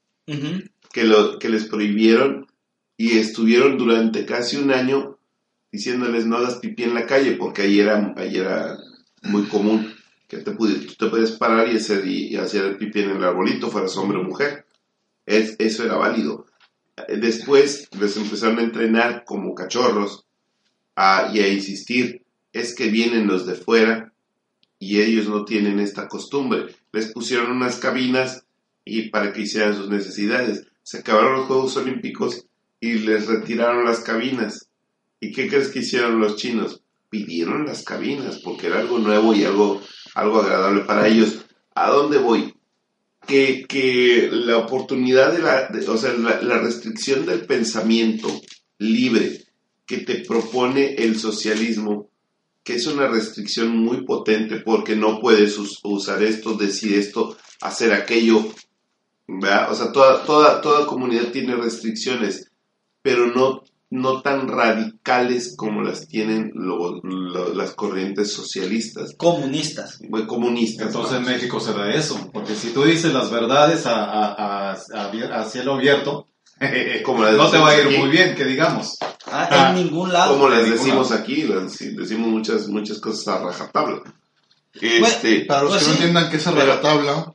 [0.92, 2.43] que, lo, que les prohibieron
[3.04, 5.18] y estuvieron durante casi un año
[5.70, 8.78] diciéndoles no hagas pipí en la calle, porque ahí era, ahí era
[9.24, 9.92] muy común
[10.26, 13.22] que te, pudi- tú te puedes parar y hacer, y, hacer el pipí en el
[13.24, 14.64] arbolito, fueras hombre o mujer.
[15.26, 16.46] Es, eso era válido.
[17.08, 20.24] Después les empezaron a entrenar como cachorros
[20.96, 22.22] y a insistir,
[22.54, 24.14] es que vienen los de fuera
[24.78, 26.74] y ellos no tienen esta costumbre.
[26.90, 28.46] Les pusieron unas cabinas
[28.82, 30.66] y para que hicieran sus necesidades.
[30.82, 32.46] Se acabaron los Juegos Olímpicos
[32.84, 34.68] y les retiraron las cabinas.
[35.18, 36.82] ¿Y qué crees que hicieron los chinos?
[37.08, 39.80] Pidieron las cabinas porque era algo nuevo y algo,
[40.14, 41.46] algo agradable para ellos.
[41.74, 42.54] ¿A dónde voy?
[43.26, 48.28] Que, que la oportunidad de la, o sea, la, restricción del pensamiento
[48.78, 49.44] libre
[49.86, 52.10] que te propone el socialismo,
[52.62, 57.94] que es una restricción muy potente porque no puedes us- usar esto, decir esto, hacer
[57.94, 58.44] aquello,
[59.26, 59.72] ¿verdad?
[59.72, 62.50] O sea, toda, toda, toda comunidad tiene restricciones,
[63.04, 70.00] pero no, no tan radicales como las tienen lo- lo- las corrientes socialistas, Comunistas.
[70.08, 70.86] muy comunistas.
[70.86, 71.24] Entonces en.
[71.26, 75.44] México se da eso, porque si tú dices las verdades a, a- a- a a
[75.44, 76.26] cielo abierto,
[77.04, 77.98] Como las no te va a ir aquí.
[77.98, 78.96] muy bien, que digamos.
[79.26, 80.32] Ah, Ah, en ningún lado.
[80.34, 84.00] Como les decimos aquí, decimos muchas, muchas cosas a rajatabla.
[84.80, 87.34] Este, Para los Pues que no entiendan qué es Pero- la tabla.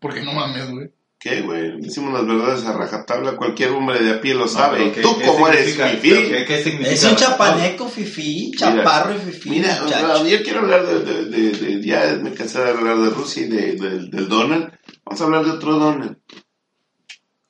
[0.00, 0.90] Porque no mames, güey.
[1.18, 1.80] ¿Qué, güey?
[1.80, 4.78] Decimos las verdades a rajatabla, cualquier hombre de a pie lo sabe.
[4.78, 6.10] No, ¿Y tú ¿qué- cómo eres fifí?
[6.10, 6.90] ¿Qué, qué significa?
[6.90, 9.50] Es un chapaneco fifí, chaparro y fifí.
[9.50, 10.26] Mira, muchacho.
[10.28, 13.48] yo quiero hablar de, de- de- de- ya me cansé de hablar de Rusia y
[13.48, 14.72] de, de- del Donald.
[15.04, 16.16] Vamos a hablar de otro Donald.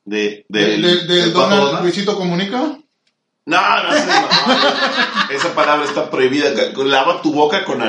[0.05, 1.83] De, ¿De, Donald.
[1.83, 2.79] Luisito Comunica?
[3.45, 6.51] No, no, sé, no, esa palabra está prohibida.
[6.77, 7.81] Lava tu boca con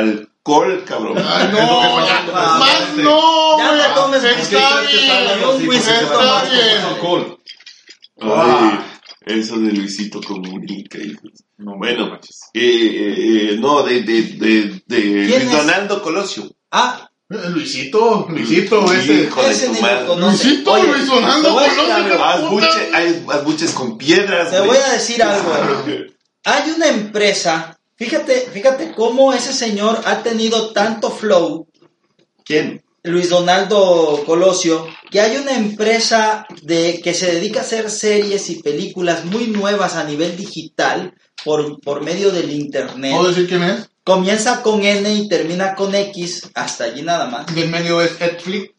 [0.46, 1.18] alcohol, cabrón.
[1.18, 4.26] Ay, no, ya, más no, güey.
[4.42, 6.82] Está bien, se está bien.
[6.86, 7.38] alcohol.
[8.22, 8.80] Ay,
[9.26, 11.32] eso de Luisito Comunica, hijos.
[11.58, 12.20] No, Bueno.
[12.54, 15.52] Eh, eh, eh, no, de, de, de, de Luis?
[15.52, 16.50] Donaldo Colosio.
[16.72, 19.24] Ah, Eh, Luisito, Luisito, ese.
[19.26, 20.16] Hijo de ese tu madre.
[20.18, 24.50] Luisito, Oye, Luis Donaldo Colosio, Haz, buches con piedras.
[24.50, 25.54] Te voy a decir algo.
[26.46, 31.68] Hay una empresa, fíjate, fíjate cómo ese señor ha tenido tanto flow,
[32.44, 32.84] ¿Quién?
[33.04, 38.62] Luis Donaldo Colosio, que hay una empresa de que se dedica a hacer series y
[38.62, 41.14] películas muy nuevas a nivel digital
[41.46, 43.14] por, por medio del internet.
[43.16, 43.90] ¿Puedo decir quién es?
[44.04, 47.54] Comienza con N y termina con X, hasta allí nada más.
[47.54, 48.72] Del medio es Netflix.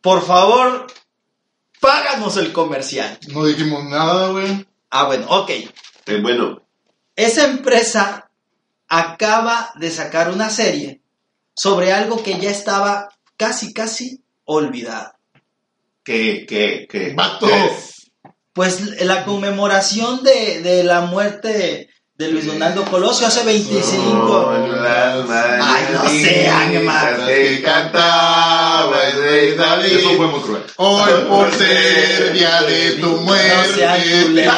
[0.00, 0.86] Por favor,
[1.80, 3.18] páganos el comercial.
[3.28, 4.66] No dijimos nada, güey.
[4.90, 5.50] Ah, bueno, ok.
[5.50, 6.60] Eh, bueno,
[7.18, 8.30] Esa empresa
[8.86, 11.00] acaba de sacar una serie
[11.52, 15.14] sobre algo que ya estaba casi, casi olvidado.
[16.04, 17.14] ¿qué, qué, qué?
[17.16, 17.48] Vato.
[18.52, 24.44] Pues la conmemoración de, de la muerte de Luis Donaldo Colosio hace 25...
[24.44, 25.28] Con las
[25.60, 26.88] Ay, no sé, Ángel.
[27.26, 29.96] que cantaba el rey David.
[29.98, 30.62] Eso fue muy cruel.
[30.76, 33.56] Hoy por ser día de tu muerte.
[33.56, 34.56] No sean culeros.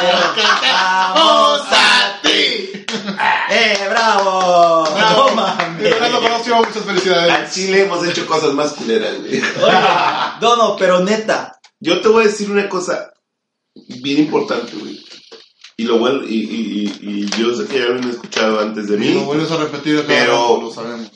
[1.15, 2.10] ¡Vamos a
[3.49, 4.83] ¡Eh, bravo!
[4.93, 5.29] Bravo.
[5.29, 5.93] No mames.
[5.95, 7.53] Colosio, muchas Al felicidades.
[7.53, 9.41] Chile hemos hecho cosas más culeras, güey.
[10.41, 13.11] No, no, pero neta, Yo te voy a decir una cosa
[13.75, 15.03] bien importante, güey.
[15.77, 18.87] Y lo vuel- y, y, y, y yo sé que ya lo han escuchado antes
[18.87, 19.13] de Y mí.
[19.15, 21.09] lo vuelves a repetir acá, Pero- lo sabemos.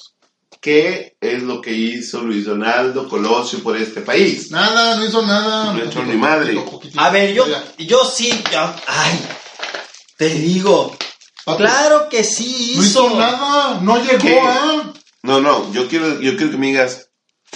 [0.61, 4.49] ¿Qué es lo que hizo Luis Donaldo Colosio por este país?
[4.49, 5.71] Nada, no hizo nada.
[5.73, 6.57] No echó ni madre.
[6.97, 7.45] a ver, yo,
[7.77, 9.19] yo sí, yo- ay,
[10.17, 10.97] te digo,
[11.45, 13.07] claro que sí No hizo.
[13.07, 14.39] hizo nada, no llegó, ¿Qué?
[14.41, 14.93] ¿ah?
[15.23, 17.09] No, no, yo quiero, yo quiero que me digas,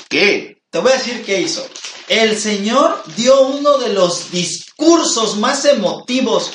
[0.10, 0.62] ¿qué?
[0.70, 1.68] Te voy a decir qué hizo.
[2.08, 6.52] El señor dio uno de los discursos más emotivos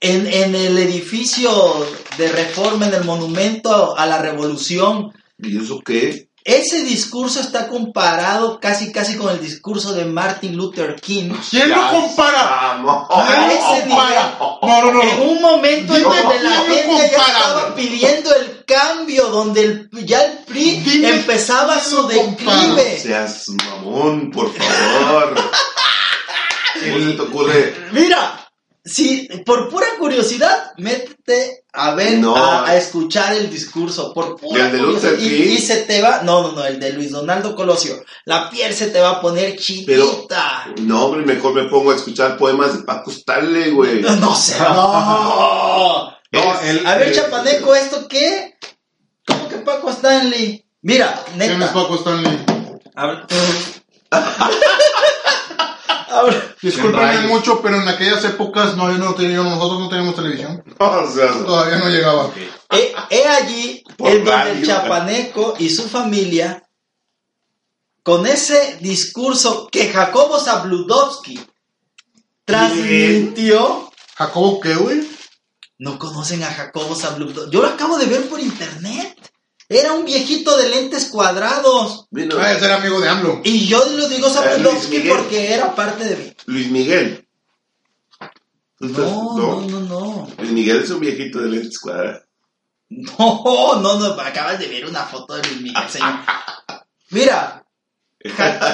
[0.00, 1.86] en, en el edificio
[2.18, 5.12] de reforma, en el monumento a la revolución.
[5.38, 6.28] ¿Y eso qué?
[6.44, 11.32] Ese discurso está comparado casi casi con el discurso de Martin Luther King.
[11.50, 12.80] ¿Quién lo compara?
[13.16, 14.38] ¿Quién ese lo compara?
[14.40, 15.02] No, no, no.
[15.02, 20.22] En un momento en donde la gente ya estaba pidiendo el cambio, donde el- ya
[20.22, 22.98] el PRI Dime empezaba su declive.
[23.00, 25.34] Seas mamón, por favor.
[26.80, 27.74] ¿Cómo se te ocurre?
[27.92, 28.49] Mira,
[28.84, 32.34] si por pura curiosidad, métete a ver, No.
[32.36, 35.38] a, a escuchar el discurso, por pura ¿El de Luther curiosidad.
[35.38, 35.52] Y, King?
[35.54, 38.02] y se te va, no, no, no, el de Luis Donaldo Colosio.
[38.24, 40.66] La piel se te va a poner chinita.
[40.80, 44.00] No, hombre, mejor me pongo a escuchar poemas de Paco Stanley, güey.
[44.00, 46.16] No, no sé, no.
[46.32, 48.54] No, el- A ver, el- Chapaneco, ¿esto qué?
[49.26, 50.64] ¿Cómo que Paco Stanley?
[50.82, 51.72] Mira, ¿Quién es neta.
[51.72, 52.38] Paco Stanley?
[52.94, 53.26] Habla-
[54.10, 54.50] Habla-
[56.62, 57.24] Discúlpenme Rayos.
[57.26, 60.62] mucho, pero en aquellas épocas no, yo no tenía- nosotros no teníamos televisión.
[60.78, 62.30] O sea, Todavía no llegaba.
[62.70, 64.66] He, he allí Por el donde el radio.
[64.66, 66.62] chapaneco y su familia,
[68.02, 71.40] con ese discurso que Jacobo Zabludovsky
[72.44, 73.90] transmitió.
[74.16, 75.08] ¿Jacobo qué, güey?
[75.78, 77.50] No conocen a Jacobo Zabludovsky.
[77.50, 79.16] Yo lo acabo de ver por internet.
[79.72, 82.06] Era un viejito de lentes cuadrados.
[82.10, 83.40] vino Ah, ese era amigo de AMLO.
[83.44, 86.32] Y yo lo digo Zabludovsky porque era parte de mí.
[86.46, 87.24] Luis Miguel.
[88.78, 90.28] ¿Tú estás- No, no, no, no.
[90.38, 92.22] Luis Miguel es un viejito de lentes cuadrados.
[92.88, 94.20] No, no, no.
[94.20, 96.14] Acabas de ver una foto de Luis Miguel, señor.
[97.10, 97.64] Mira,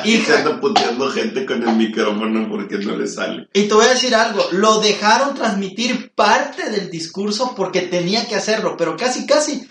[0.04, 3.48] y se anda puteando gente con el micrófono porque no le sale.
[3.52, 8.34] Y te voy a decir algo, lo dejaron transmitir parte del discurso porque tenía que
[8.34, 9.68] hacerlo, pero casi, casi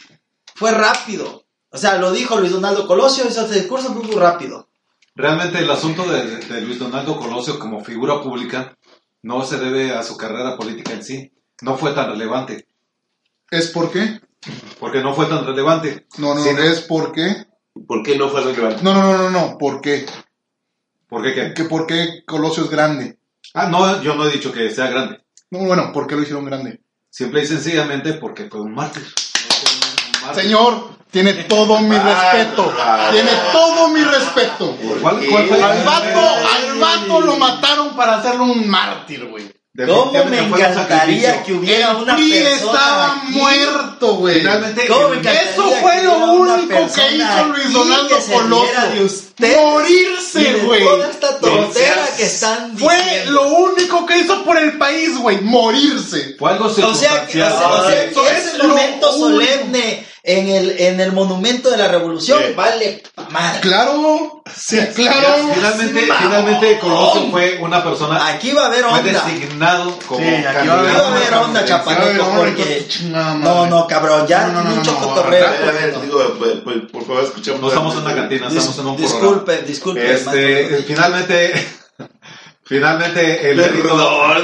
[0.56, 1.46] fue rápido.
[1.70, 4.70] O sea, lo dijo Luis Donaldo Colosio, hizo ese discurso fue muy rápido.
[5.13, 8.78] Realmente el asunto de, de- de Luis Donaldo Colosio como figura pública
[9.22, 11.32] no se debe a su carrera política en sí.
[11.62, 12.68] No fue tan relevante.
[13.50, 14.20] ¿Es por qué?
[14.80, 16.06] Porque no fue tan relevante.
[16.18, 17.46] No, no, Sí, no, es por qué.
[17.88, 18.84] ¿Por qué no fue relevante?
[18.84, 20.06] No, no, no, no, no, ¿por qué?
[21.08, 21.54] ¿Por qué qué?
[21.54, 23.18] ¿Que ¿Por qué Colosio es grande?
[23.54, 25.24] Ah, no, yo no he dicho que sea grande.
[25.52, 26.82] No, bueno, ¿por qué lo hicieron grande?
[27.10, 29.04] Simple y sencillamente porque fue un mártir.
[30.34, 32.74] Señor, tiene todo mi respeto.
[33.12, 34.76] Tiene todo mi respeto.
[34.76, 35.28] ¿Por ¿Cuál- qué?
[35.28, 39.46] cuál fue Al vato, al vato lo mataron para hacerlo un mártir, güey.
[39.88, 43.32] ¿Cómo me fue encantaría que hubiera El una persona estaba aquí?
[43.34, 44.36] muerto, güey.
[44.40, 49.10] Finalmente, ¿Cómo me el- encantaría Eso fue lo único que hizo Luis Donaldo Colosio.
[49.62, 50.84] Morirse, güey.
[50.84, 53.32] Toda esta tontera que están Fue diciendo.
[53.32, 55.42] lo único que hizo por el país, güey.
[55.42, 56.36] Morirse.
[56.40, 59.28] fue algo O sea, que, o sea, o sea, que ese lo momento único.
[59.28, 62.54] solemne en el, en el monumento de la revolución Sí.
[62.56, 63.60] vale pa' madre.
[63.62, 64.42] Claro.
[64.56, 65.28] Sí, claro.
[65.54, 66.18] Finalmente, Mamón.
[66.24, 69.12] finalmente Colosio fue una persona Aquí va a haber fue onda.
[69.24, 72.86] designado como Sí, aquí va a haber va a haber onda, Sí, onda, porque...
[72.88, 75.48] chingada No, no, cabrón, ya No, no, no, mucho no, cotorreo.
[75.48, 77.62] A ver, a ver, digo, pues, pues, por favor, escuchemos.
[77.62, 79.20] No estamos en una cantina, Dis- estamos en un programa.
[79.20, 80.12] disculpe, disculpe.
[80.14, 80.84] Este, maestro.
[80.88, 81.68] finalmente,
[82.64, 84.44] finalmente el mérito,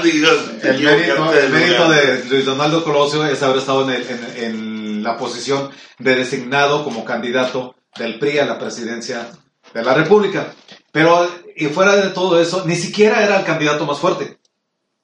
[0.63, 4.43] el mérito, el de mérito de Luis Donaldo Colosio es haber estado en, el- en-
[4.43, 9.29] en la posición de designado como candidato del PRI a la presidencia
[9.73, 10.53] de la República.
[10.91, 14.39] Pero, y fuera de todo eso, ni siquiera era el candidato más fuerte.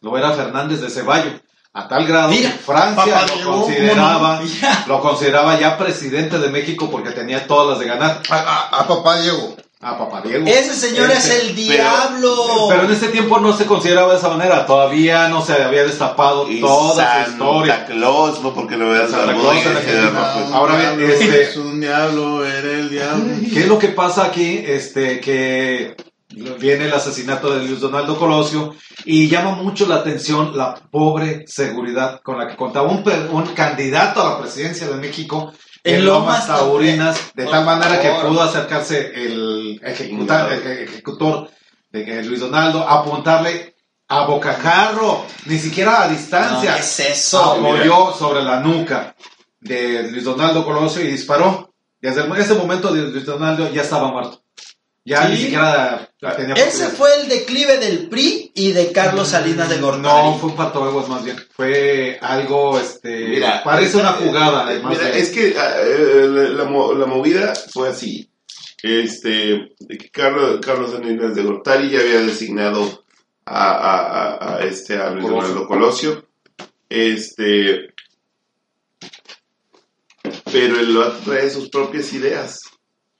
[0.02, 1.32] Lo era Fernández de Ceballo.
[1.74, 4.42] A tal grado Mira, que Francia lo Diego, ¿cómo consideraba,
[4.88, 8.22] lo consideraba ya presidente de México porque tenía todas las de ganar.
[8.30, 9.56] A, a- a papá Diego.
[9.80, 10.48] A papá Diego.
[10.48, 12.68] Ese señor es el diablo.
[12.68, 16.50] Pero en ese tiempo no se consideraba de esa manera, todavía no se había destapado
[16.50, 17.86] Y toda su Santa historia.
[17.86, 18.54] Claus, ¿no?
[18.56, 22.72] Porque lo veas a Santa la Claus pues, Ahora bien, este- Es un diablo, era
[22.72, 23.26] el diablo.
[23.54, 24.64] ¿Qué es lo que pasa aquí?
[24.66, 25.96] Este, que
[26.60, 28.74] viene el asesinato de Luis Donaldo Colosio
[29.06, 33.44] y llama mucho la atención la pobre seguridad con la que contaba un, per- un
[33.54, 39.12] candidato a la presidencia de México En Lomas Taurinas, de tal manera que pudo acercarse
[39.16, 41.50] el, ejecuta- el ejecutor
[41.92, 43.76] de Luis Donaldo, apuntarle
[44.10, 46.74] a bocajarro, ni siquiera a No, distancia.
[46.76, 47.44] ¿qué es eso?
[47.44, 49.16] apoyó sobre la nuca
[49.60, 51.74] de Luis Donaldo Colosio y disparó.
[52.00, 54.42] Desde ese momento Luis Donaldo ya estaba muerto.
[55.10, 55.32] Ya Sí.
[55.32, 60.04] ni siquiera tenía Ese fue el declive del PRI y de Carlos Salinas de Gortari.
[60.32, 61.38] No, fue un partoaguas más bien.
[61.56, 63.30] Fue algo, este...
[63.30, 64.74] Mira, parece una eh, jugada.
[64.74, 65.24] eh, más Mira, bien.
[65.24, 68.30] es que eh, la, la mo- la movida fue así.
[68.84, 73.06] Este, de que Carlos, Carlos Salinas de Gortari ya había designado
[73.46, 75.68] a, a, a, a este, a Luis Colosio.
[75.68, 76.28] Colosio.
[76.90, 77.94] Este,
[80.52, 82.60] pero el vato trae sus propias ideas.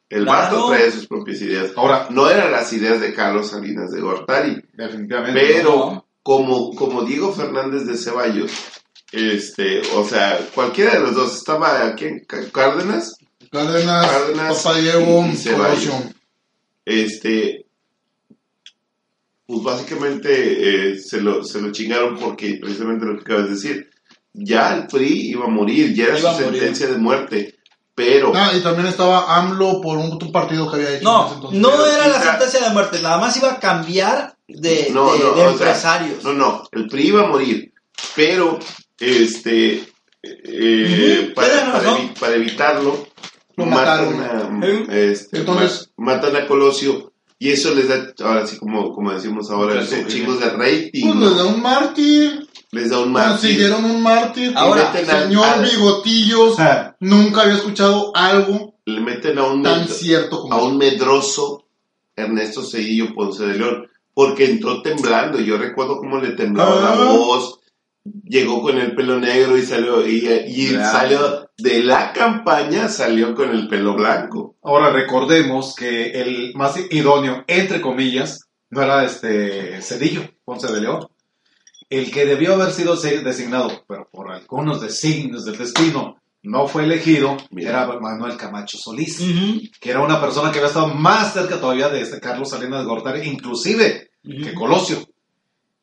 [0.10, 0.56] El Claro.
[0.58, 1.72] vato trae sus propias ideas.
[1.76, 4.62] Ahora, No eran las ideas de Carlos Salinas de Gortari.
[4.74, 5.40] definitivamente.
[5.40, 6.06] Pero No.
[6.24, 8.52] como, como Diego Fernández de Ceballos,
[9.12, 13.16] este, o sea, cualquiera de los dos estaba aquí en Cá- Cárdenas,
[13.52, 14.66] Cárdenas, Cárdenas
[15.34, 15.94] y Ceballos.
[16.86, 17.66] Este
[19.46, 23.90] pues básicamente eh, se, lo, se lo chingaron porque precisamente lo que acabas de decir
[24.34, 27.56] ya el PRI iba a morir ya era Iba su sentencia de muerte
[27.98, 30.98] pero Ah, y también estaba AMLO por un, un partido que había hecho.
[30.98, 31.60] en ese No, entonces.
[31.60, 35.26] no era la sentencia de muerte, nada más iba a cambiar de, No, de- no,
[35.26, 36.24] de o sea, empresarios.
[36.24, 37.74] no no el PRI iba a morir
[38.16, 38.60] pero
[39.00, 39.84] este
[40.24, 41.98] eh, para, para razón.
[41.98, 43.08] evi- para evitarlo
[43.56, 44.64] Lo matan mataron.
[44.64, 44.84] a, Sí.
[44.90, 49.50] este, Entonces- ma- matan a Colosio y eso les da ahora sí como, como decimos
[49.50, 52.47] ahora chingos de rating Pues les da un mártir.
[52.72, 54.54] Les da un mártir Consiguieron un mártir.
[54.56, 59.90] Ahora, Señor al- Bigotillos, Ah, nunca había escuchado algo le meten a un, tan med-
[59.90, 61.66] cierto como a un medroso
[62.16, 65.40] Ernesto Cedillo Ponce de León, porque entró temblando.
[65.40, 66.96] Yo recuerdo cómo le temblaba la Ah.
[67.12, 67.60] voz,
[68.24, 70.22] llegó con el pelo negro y salió, y,
[70.82, 74.56] salió de la campaña, salió con el pelo blanco.
[74.64, 81.08] Ahora recordemos que el más idóneo, entre comillas, no era este Cedillo, Ponce de León.
[81.90, 87.38] El que debió haber sido designado, pero por algunos designios del destino no fue elegido,
[87.52, 87.70] Mira.
[87.70, 89.20] era Manuel Camacho Solís,
[89.80, 92.86] que era una persona que había estado más cerca todavía de este Carlos Salinas de
[92.86, 94.54] Gortari, inclusive que ujú.
[94.54, 95.08] Colosio.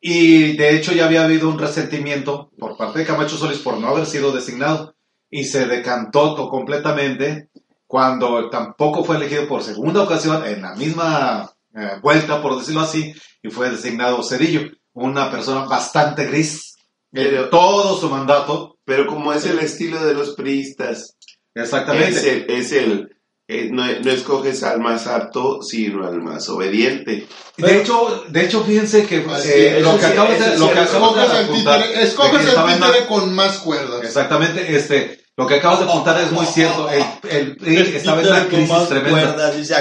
[0.00, 3.88] Y de hecho ya había habido un resentimiento por parte de Camacho Solís por no
[3.88, 4.94] haber sido designado.
[5.30, 7.48] Y se decantó completamente
[7.86, 13.14] cuando tampoco fue elegido por segunda ocasión en la misma eh, vuelta, por decirlo así,
[13.42, 16.74] y fue designado Cedillo, una persona bastante gris
[17.12, 18.78] en Pero- todo su mandato.
[18.86, 21.16] Pero como es el estilo de los priistas,
[21.54, 22.18] Exactamente.
[22.18, 23.10] es el, es el
[23.46, 27.26] eh, no, no escoges al más apto, sino al más obediente.
[27.58, 31.38] De hecho, de hecho, fíjense que eh, lo que acabas de, lo que acabas de
[31.44, 34.02] apuntar, escoges el títere con más cuerdas.
[34.02, 36.88] Exactamente, este, lo que acabas de apuntar es muy cierto.
[36.88, 39.50] El, el PRI estaba en una crisis tremenda.
[39.50, 39.74] dice.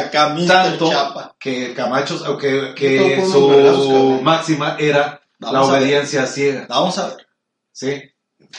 [0.48, 1.36] Tanto Chapa.
[1.40, 6.66] que Camacho, que, que su máxima era la obediencia ciega.
[6.70, 7.28] Vamos a ver.
[7.72, 8.02] ¿sí?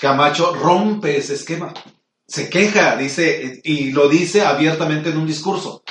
[0.01, 1.73] Camacho rompe ese esquema.
[2.27, 5.83] Se queja, dice, y lo dice abiertamente en un discurso.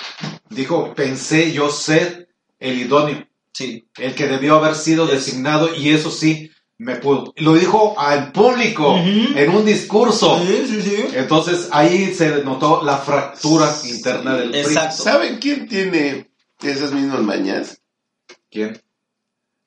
[0.49, 2.29] Dijo, pensé yo ser
[2.59, 3.87] el idóneo, Sí.
[3.97, 7.33] el que debió haber sido designado, y eso sí, me pudo.
[7.37, 10.39] Lo dijo al público en un discurso.
[10.45, 11.05] Sí, sí, sí.
[11.13, 14.59] Entonces ahí se notó la fractura interna del PRI.
[14.61, 15.03] Exacto.
[15.03, 16.29] ¿Saben quién tiene
[16.61, 17.79] esas mismas mañas?
[18.51, 18.81] ¿Quién?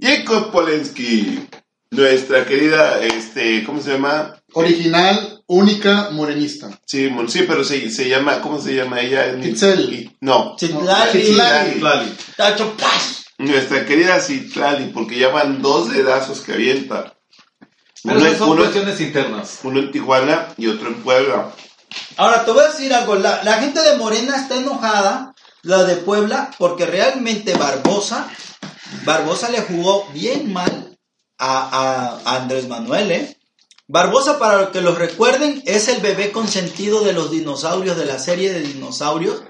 [0.01, 1.47] Jacob Polensky,
[1.91, 4.37] nuestra querida, este, ¿cómo se llama?
[4.53, 6.79] Original, única, morenista.
[6.85, 9.27] Sí, sí, pero se, se llama, ¿cómo se llama ella?
[9.27, 9.93] Es mi- Itzel.
[9.95, 11.23] y- No, Citlali.
[11.23, 11.81] Citlali.
[11.81, 12.13] Lali.
[13.39, 17.15] Nuestra querida Citlali, porque ya van dos dedazos que avienta.
[18.03, 19.59] Pero Uno, esas son uno- cuestiones internas.
[19.65, 21.51] uno en Tijuana y otro en Puebla.
[22.17, 23.15] Ahora te voy a decir algo.
[23.17, 28.29] La, la gente de Morena está enojada, la de Puebla, porque realmente Barbosa,
[29.05, 30.97] Barbosa le jugó bien mal
[31.39, 33.37] a, a- a Andrés Manuel, ¿eh?
[33.89, 38.19] Barbosa, para los que los recuerden, es el bebé consentido de los dinosaurios, de la
[38.19, 39.43] serie de dinosaurios.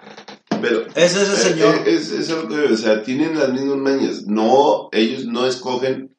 [0.60, 1.74] Pero Es ese eh, señor.
[1.86, 4.22] eh, es, es que, o sea, tienen las mismas mañas.
[4.26, 6.16] No, ellos no escogen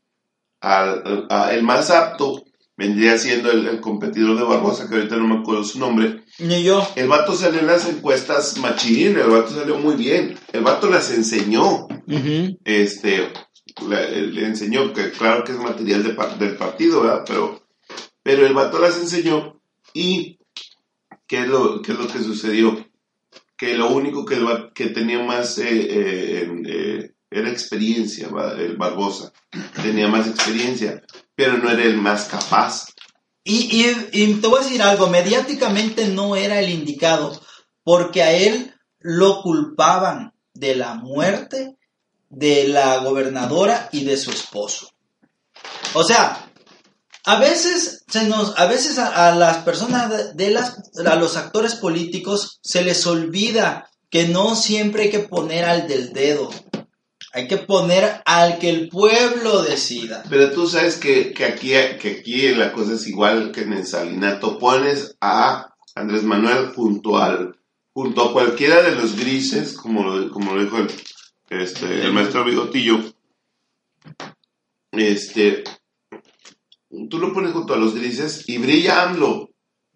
[0.61, 2.43] al, a- el más apto.
[2.79, 6.23] Vendría siendo el, el competidor de Barbosa, que ahorita no me acuerdo su nombre.
[6.37, 6.87] Ni yo.
[6.95, 10.37] El vato salió en las encuestas machín, el vato salió muy bien.
[10.53, 11.87] El vato las enseñó.
[12.63, 13.33] este
[13.87, 17.23] le enseñó que claro que es material de del partido ¿verdad?
[17.27, 17.61] pero
[18.23, 19.59] pero el vato las enseñó
[19.93, 20.39] y
[21.27, 22.86] qué es lo qué es lo que sucedió
[23.57, 24.37] que lo único que,
[24.73, 29.33] que tenía más eh, eh, eh, era experiencia el Barbosa
[29.81, 31.03] tenía más experiencia
[31.35, 32.85] pero no era el más capaz
[33.43, 37.41] y- y te voy a decir algo, mediáticamente no era el indicado,
[37.83, 41.77] porque a él lo culpaban de la muerte
[42.29, 44.89] de la gobernadora y de su esposo.
[45.93, 46.46] O sea,
[47.27, 51.35] a veces se nos, a veces a, a las personas de, de las, a los
[51.35, 56.49] actores políticos se les olvida que no siempre hay que poner al del dedo.
[57.33, 60.23] Hay que poner al que el pueblo decida.
[60.29, 63.85] Pero tú sabes que, que aquí, que aquí la cosa es igual que en el
[63.85, 64.57] Salinato.
[64.57, 67.59] Pones a Andrés Manuel junto al
[67.91, 70.87] junto a cualquiera de los grises, como lo, como lo dijo el,
[71.49, 72.99] este, el maestro Bigotillo.
[74.91, 75.65] Este,
[77.09, 79.49] tú lo pones junto a los grises y brilla AMLO.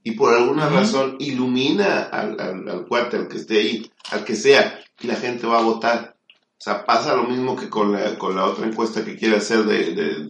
[0.03, 4.35] Y por alguna razón ilumina al, al, al cuate, al que esté ahí, al que
[4.35, 6.15] sea, y la gente va a votar.
[6.27, 9.63] O sea, pasa lo mismo que con la, con la otra encuesta que quiere hacer
[9.63, 10.27] de, de,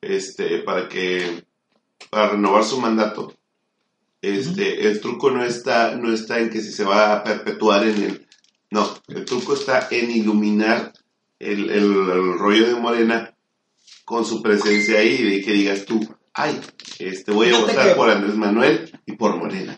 [0.00, 1.44] este, para que,
[2.10, 3.32] para renovar su mandato.
[4.22, 8.02] Este, el truco no está, no está en que si se va a perpetuar en
[8.02, 8.26] el,
[8.70, 10.92] no, el truco está en iluminar
[11.38, 13.35] el, el, el rollo de Morena
[14.06, 16.00] con su presencia ahí y que digas tú,
[16.32, 16.58] ay,
[17.00, 19.76] este, voy a votar que- por Andrés Manuel y por Morena.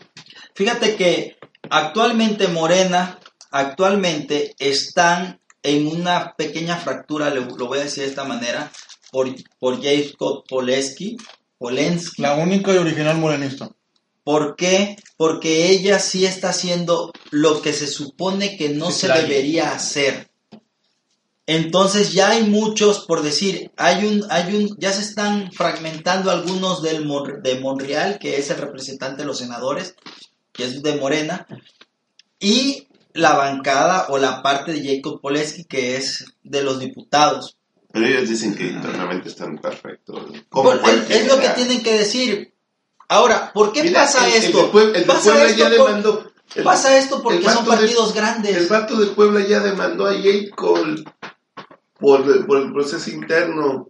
[0.55, 1.35] Fíjate que
[1.69, 3.19] actualmente Morena,
[3.51, 8.71] actualmente están en una pequeña fractura, lo, lo voy a decir de esta manera,
[9.11, 9.27] por,
[9.59, 11.17] por Jacob Polensky,
[11.57, 12.21] Polensky.
[12.21, 13.69] La única y original morenista.
[14.23, 14.95] ¿Por qué?
[15.17, 19.21] Porque ella sí está haciendo lo que se supone que no Sí, se claro.
[19.23, 20.28] debería hacer.
[21.51, 26.83] Entonces ya hay muchos, por decir, hay un, hay un, ya se están fragmentando algunos
[26.83, 29.95] del Mon- de Monreal, que es el representante de los senadores,
[30.51, 31.47] que es de Morena,
[32.39, 37.57] y la bancada o la parte de Jacob Poleski, que es de los diputados.
[37.91, 40.31] Pero ellos dicen que internamente están perfectos.
[41.09, 42.53] Es, lo que tienen que decir.
[43.07, 44.71] Ahora, ¿por qué Mira, pasa el- esto?
[44.71, 46.31] Puebla- el de pasa Puebla esto ya por- demandó.
[46.53, 48.55] el- Pasa esto porque son de- partidos grandes.
[48.55, 50.55] El vato de Puebla ya demandó a J.
[51.99, 53.89] Por, por el proceso interno.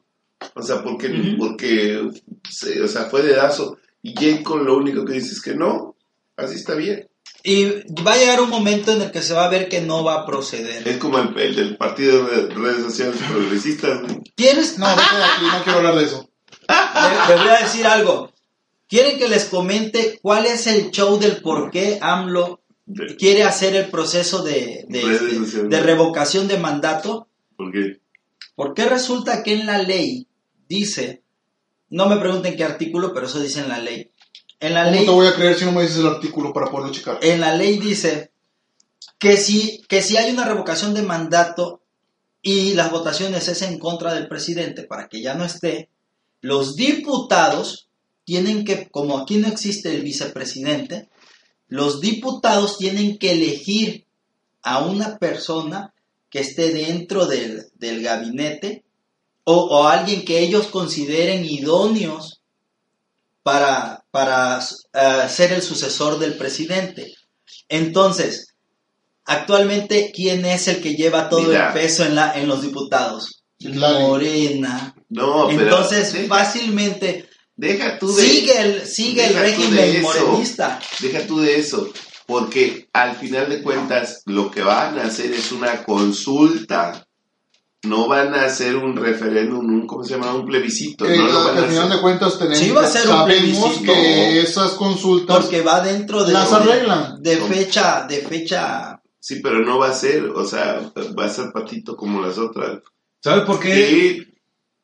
[0.56, 1.38] O sea, porque, Ujú.
[1.38, 2.10] porque
[2.50, 3.78] se- o sea, fue dedazo.
[4.02, 4.44] Y J.
[4.44, 5.96] Cole lo único que dice es que no,
[6.38, 7.08] así está bien.
[7.44, 7.66] Y
[8.06, 10.16] va a llegar un momento en el que se va a ver que no va
[10.22, 10.86] a proceder.
[10.88, 14.02] Es como el, el del partido de redes sociales progresistas.
[14.02, 14.22] ¿no?
[14.36, 14.78] ¿Quieres?
[14.78, 16.30] No, de aquí, no quiero hablar de eso.
[16.68, 18.32] Le, le voy a decir algo.
[18.90, 23.76] ¿Quieren que les comente cuál es el show del por qué AMLO De- quiere hacer
[23.76, 27.28] el proceso de, de, Redes este, de revocación de mandato?
[27.60, 28.00] Porque
[28.56, 30.28] Porque resulta que en la ley
[30.70, 31.24] dice,
[31.90, 34.12] no me pregunten qué artículo, pero eso dice en la ley.
[34.62, 36.68] En la ¿Cómo ley te voy a creer si no me dices el artículo para
[36.72, 37.20] poderlo checar?
[37.22, 38.32] en la ley dice
[39.18, 41.82] que si, que si hay una revocación de mandato
[42.42, 45.90] y las votaciones es en contra del presidente para que ya no esté,
[46.40, 47.90] los diputados
[48.24, 51.10] tienen que, como aquí no existe el vicepresidente,
[51.68, 54.06] los diputados tienen que elegir
[54.62, 55.94] a una persona
[56.30, 58.84] que esté dentro del, del gabinete
[59.44, 62.42] o, o alguien que ellos consideren idóneos
[63.44, 64.60] para, para
[64.94, 67.16] eh, ser el sucesor del presidente.
[67.68, 68.54] Entonces,
[69.26, 71.68] actualmente, ¿quién es el que lleva todo Mira.
[71.68, 73.44] el peso en, la, en los diputados?
[73.62, 74.96] Morena.
[75.10, 80.80] no, pero Entonces, deja, fácilmente deja tú de sigue el, sigue el régimen morenista.
[81.02, 81.92] Deja tú de eso,
[82.30, 87.08] porque al final de cuentas lo que van a hacer es una consulta.
[87.82, 90.36] No van a hacer un referéndum, un, ¿cómo se llama?
[90.36, 91.06] Un plebiscito.
[91.06, 91.96] Que, no lo que van a al final hacer.
[91.96, 93.94] de cuentas tenemos, Sí va a ser un sabemos plebiscito.
[93.94, 97.24] que esas consultas Porque va dentro de, las arreglan.
[97.24, 99.02] de fecha, de fecha.
[99.20, 102.80] Sí, pero no va a ser, o sea, va a ser patito como las otras.
[103.24, 103.74] ¿Sabes por qué?
[103.88, 104.29] Sí,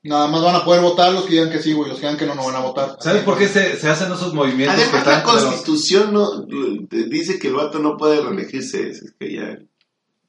[0.06, 1.89] Nada más van a poder votar los que digan que sí, güey.
[1.89, 2.95] Los que digan que no, no van a votar.
[2.99, 6.41] ¿Sabes por qué se, se hacen esos movimientos que Además, la constitución no,
[6.89, 8.89] dice que el vato no puede reelegirse.
[8.89, 9.58] Es que ya.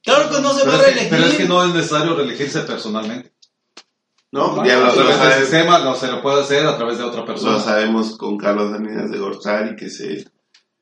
[0.03, 1.09] Claro que no se Pero va a que, reelegir.
[1.11, 3.31] pero es que no es necesario reelegirse personalmente.
[4.31, 6.97] No, ya lo, a lo través del sistema lo, se lo puede hacer a través
[6.97, 7.59] de otra lo persona.
[7.59, 10.27] sabemos con Carlos Salinas de Gortari que se,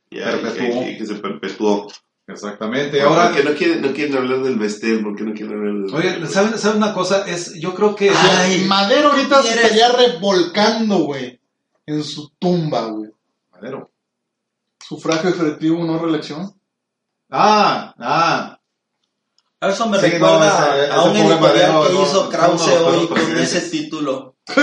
[0.09, 1.87] ya, que se perpetuó.
[2.27, 3.01] Exactamente.
[3.01, 6.09] Ahora que no quieren, no quieren hablar del Vestel, porque no quieren hablar del oye,
[6.19, 6.29] Vestel?
[6.29, 7.27] ¿saben, ¿saben una cosa?
[7.27, 8.09] Es, yo creo que...
[8.09, 11.39] Ay, Madero ahorita se estaría revolcando, güey.
[11.85, 13.11] En su tumba, güey.
[13.51, 13.91] Madero.
[14.79, 16.53] Sufragio efectivo, no reelección.
[17.29, 18.59] Ah, ah.
[19.61, 22.79] Eso me Sí, recuerda no, ese- a un editorial Madero, que no, hizo Krause no,
[22.79, 24.35] no, hoy con ese título.
[24.45, 24.57] Pues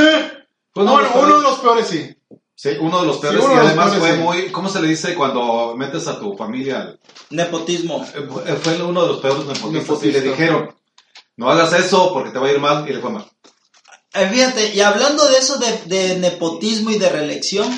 [0.75, 2.17] No, no, bueno, uno de los peores sí.
[2.63, 4.23] Sí, uno de los peores Sí, y además peores, fue sí.
[4.23, 4.53] muy...
[4.53, 6.81] ¿Cómo se le dice cuando metes a tu familia?
[6.83, 7.01] al-
[7.31, 8.07] Nepotismo.
[8.15, 10.19] Eh, Fue uno de los peores nepotistas y Nepotista.
[10.21, 10.77] le dijeron,
[11.39, 13.27] no hagas eso porque te va a ir mal y le fue mal.
[14.15, 17.69] Eh, fíjate, y hablando de eso de, de nepotismo y de reelección,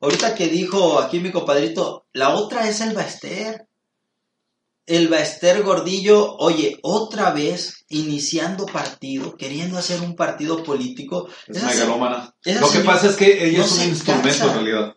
[0.00, 3.65] ahorita que dijo aquí mi compadrito, la otra es el Baester.
[4.86, 11.28] El Baester Gordillo, oye, otra vez iniciando partido, queriendo hacer un partido político.
[11.48, 12.34] Es Esa megalómana.
[12.44, 14.44] esa Lo que pasa es que ella no es un instrumento cansa.
[14.46, 14.96] en realidad.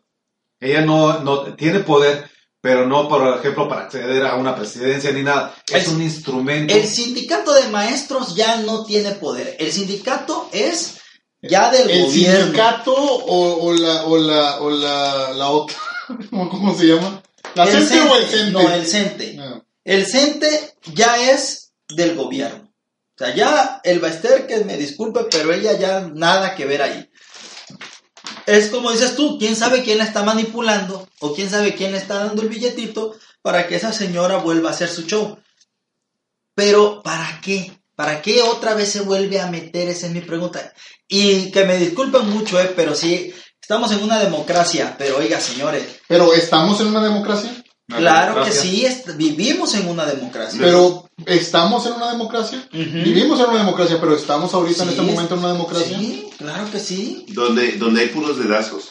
[0.60, 2.30] Ella no, no tiene poder,
[2.62, 5.56] pero no, por ejemplo, para acceder a una presidencia ni nada.
[5.72, 6.74] Es El- un instrumento.
[6.74, 9.56] El sindicato de maestros ya no tiene poder.
[9.60, 10.98] El sindicato es
[11.42, 12.42] ya del El gobierno.
[12.44, 15.78] sindicato o, o la, o la, o la, la otra.
[16.30, 17.24] ¿Cómo se llama?
[17.56, 18.52] ¿La El CENTE o el CENTE, CENTE?
[18.52, 19.38] No, el CENTE.
[19.40, 19.62] Ah.
[19.84, 22.74] El CENTE ya es del gobierno.
[23.16, 27.10] O sea, ya el Baester, que me disculpe, pero ella ya nada que ver ahí.
[28.46, 31.98] Es como dices tú, quién sabe quién la está manipulando o quién sabe quién le
[31.98, 35.38] está dando el billetito para que esa señora vuelva a hacer su show.
[36.56, 37.72] Pero, ¿para qué?
[37.96, 39.90] ¿Para qué otra vez se vuelve a meter?
[39.90, 40.74] Esa es mi pregunta.
[41.08, 43.34] Y que me disculpen mucho, eh, pero sí,
[43.70, 47.52] Estamos en una democracia, pero oiga, señores, Pero ¿estamos en una democracia?
[47.98, 50.60] Claro que sí, vivimos en una democracia.
[50.62, 52.68] Pero ¿estamos en una democracia?
[52.72, 55.98] Vivimos en una democracia, pero ¿estamos ahorita en este momento en una democracia?
[55.98, 57.26] Sí, claro que sí.
[57.30, 58.90] Donde, donde hay puros dedazos.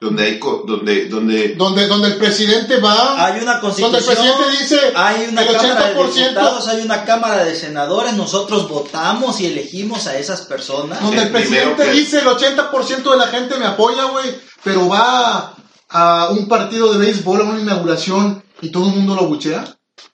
[0.00, 3.98] Donde hay, co- donde, donde, Donde, donde el presidente va, Hay una donde constitución.
[3.98, 4.04] el
[4.36, 8.68] presidente dice Hay una el Cámara de 80%, Diputados, hay una Cámara de Senadores, nosotros
[8.68, 11.00] votamos y elegimos a esas personas.
[11.02, 14.36] donde el El primero presidente que- dice el 80% de la gente me apoya, güey,
[14.62, 15.56] pero va
[15.88, 19.64] a un partido de béisbol, a una inauguración y todo el mundo lo buchea.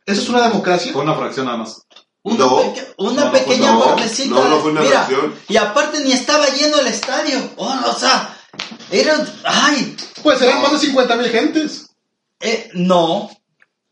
[0.06, 0.92] ¿Eso es una democracia?
[0.92, 1.82] Fue una fracción nada más.
[2.22, 2.56] Una, No.
[2.62, 4.34] peque- una No, no, pequeña no, partecita.
[4.34, 5.08] no, no fue una Mira,
[5.48, 7.38] y aparte ni estaba lleno el estadio.
[7.56, 8.36] Oh, o sea,
[8.90, 10.62] eran, ay, Pues eran No.
[10.62, 11.86] más de 50 mil gentes.
[12.40, 13.30] eh, no,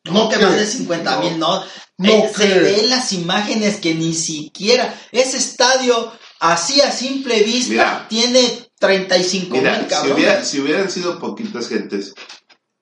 [0.05, 1.63] No que que- más de 50 mil, no.
[1.99, 6.11] No Eh, se ven las imágenes que ni siquiera ese estadio,
[6.41, 8.07] así a simple vista, Mira.
[8.09, 12.13] tiene 35 mira, mil si, hubiera, si hubieran sido poquitas gentes,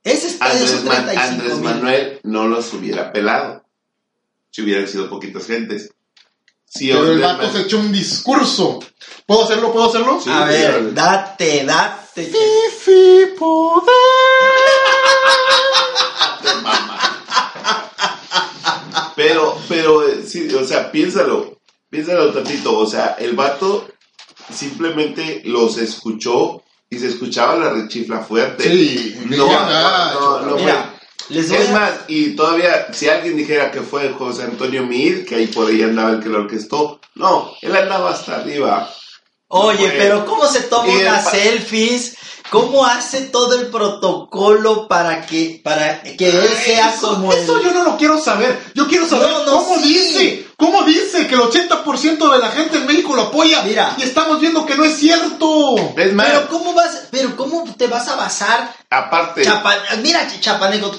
[0.03, 1.65] ese estadio Andrés, son Man- 35 Andrés mil.
[1.65, 3.65] Manuel no los hubiera pelado.
[4.51, 5.93] Si hubieran sido poquitas gentes.
[6.67, 8.81] Si Pero el Andrés vato Man- se echó un discurso.
[9.27, 9.73] ¿Puedo hacerlo?
[9.73, 10.19] ¿Puedo hacerlo?
[10.23, 12.23] Sí, A ver, sí, date, date.
[12.25, 13.85] Fifi poder.
[19.17, 21.59] Pero, pero, eh, sí, o sea, piénsalo,
[21.91, 23.89] piénsalo tantito, o sea, el vato
[24.53, 28.65] simplemente los escuchó y se escuchaba la rechifla fuerte.
[28.65, 30.95] Sí, no, bien no, no, Mira,
[31.29, 31.41] fue.
[31.41, 31.73] Es a...
[31.73, 35.83] más, y todavía, si alguien dijera que fue José Antonio Mir, que ahí por ahí
[35.83, 38.93] andaba el que lo orquestó, no, él andaba hasta arriba.
[39.53, 42.17] Oye, pero ¿cómo se toma unas selfies?
[42.51, 47.65] ¿Cómo hace todo el protocolo para que para que él sea eso, como eso el...
[47.65, 48.59] yo no lo quiero saber.
[48.75, 49.89] Yo quiero saber No, no, cómo sí.
[49.89, 53.63] dice, cómo dice que el 80% de la gente en México lo apoya.
[53.63, 53.95] Mira.
[53.99, 55.77] Y estamos viendo que no es cierto.
[55.97, 58.75] Es más, Pero cómo vas, pero cómo te vas a basar?
[58.91, 59.73] aparte, Chapa,
[60.03, 60.93] mira, Chapaneco,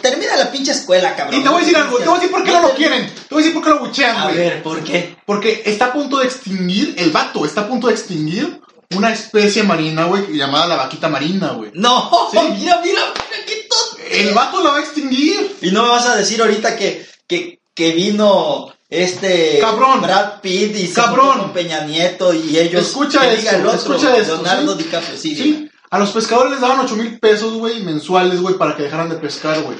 [0.00, 1.40] termina la pinche escuela, cabrón.
[1.40, 3.06] Y te voy a decir algo, te voy a decir por qué no lo quieren.
[3.12, 4.36] Te voy a decir por qué lo buchean, A güey.
[4.36, 5.16] ver, ¿por qué?
[5.26, 8.60] Porque está a punto de extinguir, el vato está a punto de extinguir
[8.96, 11.70] una especie marina, güey, llamada la vaquita marina, güey.
[11.74, 12.38] No, Sí.
[12.58, 14.02] mira, mira, mira qué tonto.
[14.10, 15.56] El vato la va a extinguir.
[15.62, 20.02] Y no me vas a decir ahorita que, que, que vino este Cabrón.
[20.02, 21.52] Brad Pitt y Cabrón.
[21.52, 24.82] Peña Nieto y ellos Escucha esto, diga el otro, escucha esto, Leonardo ¿sí?
[24.82, 28.82] DiCaprio, sí, a los pescadores les daban 8 mil pesos, güey, mensuales, güey, para que
[28.82, 29.78] dejaran de pescar, güey.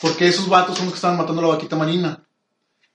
[0.00, 2.24] Porque esos vatos son los que estaban matando a la vaquita marina.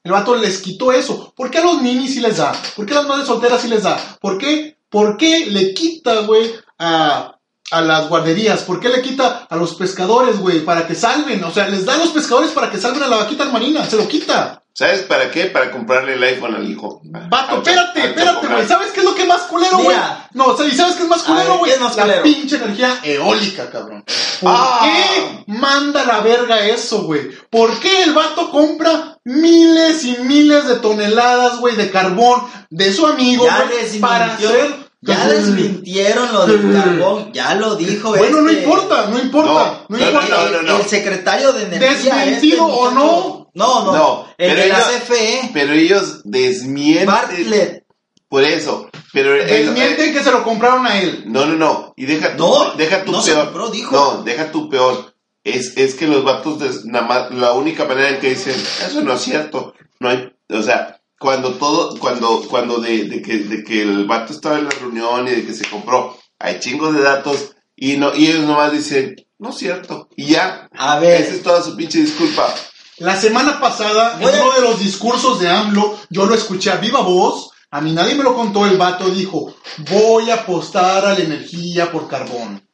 [0.04, 1.34] El vato les quitó eso.
[1.36, 2.54] ¿Por qué a los ninis sí les da?
[2.76, 4.18] ¿Por qué a las madres solteras sí les da?
[4.22, 4.78] ¿Por qué?
[4.92, 7.38] ¿Por qué le quita, güey, a,
[7.72, 8.62] a las guarderías?
[8.62, 11.44] ¿Por qué le quita a los pescadores, güey, para que salven?
[11.44, 13.86] O sea, les da a los pescadores para que salven a la vaquita marina.
[13.90, 14.58] Se lo quita.
[14.74, 15.46] ¿sabes para qué?
[15.48, 17.02] Para comprarle el iPhone al hijo.
[17.04, 18.66] Vato, espérate, espérate, güey.
[18.68, 19.98] ¿Sabes qué es lo que más culero, güey?
[20.34, 21.72] No, o sea, ¿y sabes qué es más culero, güey?
[21.72, 22.24] ¿qué es La culero?
[22.24, 24.04] pinche energía eólica, cabrón.
[24.40, 24.80] ¿Por Ah.
[24.84, 27.32] qué manda la verga eso, güey?
[27.50, 33.06] ¿Por qué el vato compra miles y miles de toneladas, güey, de carbón de su
[33.06, 34.81] amigo, Ya güey, para hacer...
[35.02, 39.98] ya desmintieron lo del carbón, ya lo dijo Bueno, no este- importa, no importa, no,
[39.98, 40.28] No, no, importa.
[40.46, 40.78] no, no, no.
[40.78, 41.90] El secretario de energía.
[42.16, 46.22] Desmentido este o muchacho- No, no, No, el pero de la ellos- CFE, Pero ellos
[46.24, 47.06] desmienten.
[47.08, 47.84] Bartlett.
[48.30, 48.90] Por eso.
[49.12, 51.24] Pero el- Desmienten que se lo compraron a él.
[51.28, 51.94] No, no, no.
[51.98, 53.46] Y deja tu, No, deja tu no se peor.
[53.46, 53.94] compró, dijo.
[53.94, 55.14] No, deja tu peor.
[55.44, 58.54] Es, es que los vatos, des- nada más, la única manera en que dicen,
[58.88, 59.74] eso no es cierto.
[60.00, 64.34] No hay, o sea, cuando todo, cuando, cuando de, de que, de que el vato
[64.34, 68.16] estaba en la reunión y de que se compró, hay chingos de datos y no,
[68.16, 70.10] y ellos nomás dicen, no es cierto.
[70.16, 70.68] Y ya.
[70.76, 71.22] A ver.
[71.22, 72.52] Esa es toda su pinche disculpa.
[72.98, 77.02] La semana pasada, en uno de los discursos de AMLO, yo lo escuché a viva
[77.02, 79.54] voz, a mí nadie me lo contó, el vato dijo,
[79.92, 82.68] voy a apostar a la energía por carbón.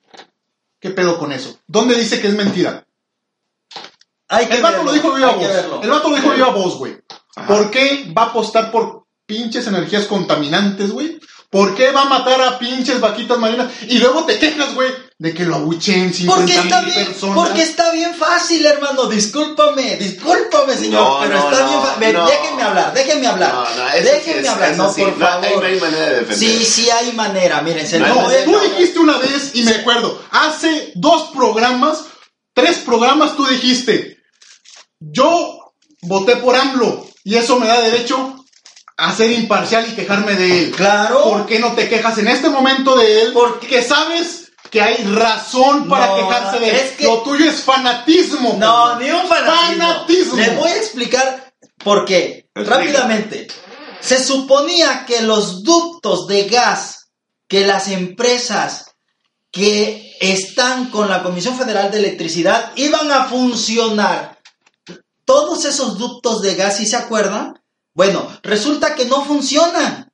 [0.79, 1.59] ¿Qué pedo con eso?
[1.67, 2.85] ¿Dónde dice que es mentira?
[4.29, 5.83] Hay que El vato verlo, lo dijo a viva voz.
[5.83, 6.97] El vato lo dijo a viva voz, güey.
[7.35, 7.47] Ajá.
[7.47, 11.19] ¿Por qué va a apostar por pinches energías contaminantes, güey?
[11.49, 13.71] ¿Por qué va a matar a pinches vaquitas marinas?
[13.87, 17.35] Y luego te quejas, güey, de que lo abuchen 50 Porque está mil bien, personas.
[17.37, 19.05] porque está bien fácil, hermano.
[19.05, 21.01] Discúlpame, discúlpame, señor.
[21.01, 22.13] No, pero no, está no, bien fácil.
[22.13, 22.25] no.
[22.27, 23.53] Déjenme hablar, déjenme hablar.
[23.53, 25.61] No, no, eso sí déjenme es- hablar, no, sí, por favor.
[25.61, 26.37] no hay manera de defender.
[26.37, 27.61] Sí, sí hay manera.
[27.61, 32.03] Miren, se No, tú dijiste una vez, y me acuerdo, hace dos programas,
[32.53, 34.17] tres programas, tú dijiste,
[34.99, 35.71] yo
[36.01, 38.45] voté por AMLO, y eso me da derecho
[38.95, 40.71] a ser imparcial y quejarme de él.
[40.71, 41.23] Claro.
[41.23, 43.33] ¿Por qué no te quejas en este momento de él?
[43.33, 46.75] Porque- sabes que hay razón para No, quejarse de él.
[46.77, 48.55] es que- Lo tuyo es fanatismo.
[48.57, 48.99] No, cabrón.
[49.03, 49.83] ni un fanatismo.
[49.83, 50.35] Fanatismo.
[50.37, 51.53] Les voy a explicar
[51.83, 52.47] por qué.
[52.55, 53.47] Rápidamente.
[53.99, 57.09] Se suponía que los ductos de gas
[57.49, 58.85] que las empresas
[59.51, 64.36] que están con la Comisión Federal de Electricidad iban a funcionar
[65.27, 67.61] todos esos ductos de gas, ¿sí se acuerdan?
[67.93, 70.09] Bueno, resulta que no funcionan.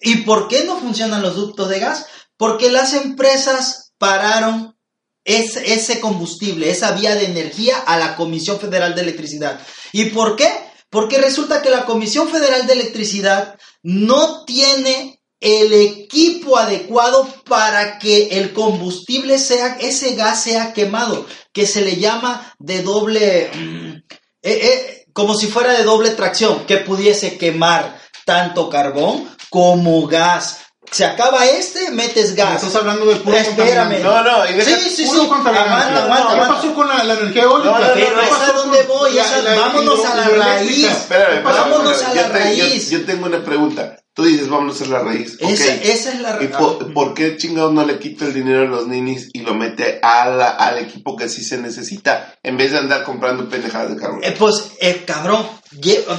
[0.00, 2.06] ¿Y por qué no funcionan los ductos de gas?
[2.36, 4.76] Porque las empresas pararon
[5.24, 9.60] ese, ese combustible, esa vía de energía a la Comisión Federal de Electricidad.
[9.90, 10.48] ¿Y por qué?
[10.90, 18.28] Porque resulta que la Comisión Federal de Electricidad no tiene el equipo adecuado para que
[18.38, 24.02] el combustible sea, ese gas sea quemado, que se le llama de doble, mm,
[24.42, 30.58] eh, eh, como si fuera de doble tracción, que pudiese quemar tanto carbón como gas.
[30.90, 32.56] Se acaba este, metes gas.
[32.62, 34.00] Estás hablando de puro Espérame.
[34.02, 35.26] No, no, y Sí, sí, Puro sí.
[35.30, 37.70] Aguanta, aguanta, ¿Qué pasó con la, la energía eólica?
[37.70, 40.84] No, no, no, ¿Qué Pero es a donde voy, la- la vámonos a la raíz.
[40.84, 42.90] Espérame, Vámonos a la yo- raíz.
[42.90, 43.96] Yo, tengo una pregunta.
[44.14, 45.38] Tú dices, vámonos a la raíz.
[45.40, 48.66] Esa, esa es la ¿Y por, por qué chingados no le quita el dinero a
[48.66, 52.72] los ninis y lo mete a la- al equipo que sí se necesita en vez
[52.72, 54.20] de andar comprando pendejadas de carbón?
[54.22, 55.46] Eh, pues, eh, cabrón,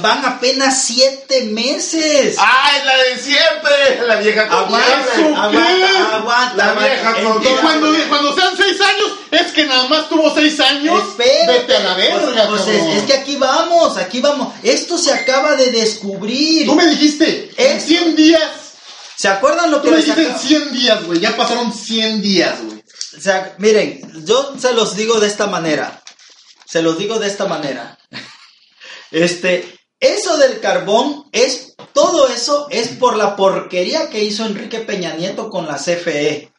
[0.02, 2.36] van apenas siete meses.
[2.38, 4.06] ¡Ah, es la de siempre!
[4.06, 4.84] La vieja confiable.
[5.36, 6.84] aguanta, aguanta, La aguanta.
[6.86, 10.58] vieja Entiende- con- Y cuando, cuando sean seis años, es que nada más tuvo seis
[10.60, 11.02] años.
[11.08, 14.54] Espérate, Vete a la verga, pues, pues, es, es que aquí vamos, aquí vamos.
[14.62, 16.66] Esto se acaba de descubrir.
[16.66, 18.42] Tú me dijiste, en Es- 100 días.
[19.16, 21.20] ¿Se acuerdan lo Tú que me les dijiste en acabo- 100 días, güey.
[21.20, 22.82] Ya pasaron 100 días, güey.
[23.16, 26.02] O sea, miren, yo se los digo de esta manera.
[26.66, 27.96] Se los digo de esta manera.
[29.14, 29.64] Este,
[30.00, 35.48] eso del carbón es, todo eso es por la porquería que hizo Enrique Peña Nieto
[35.50, 35.76] con la.
[35.76, 36.52] CFE.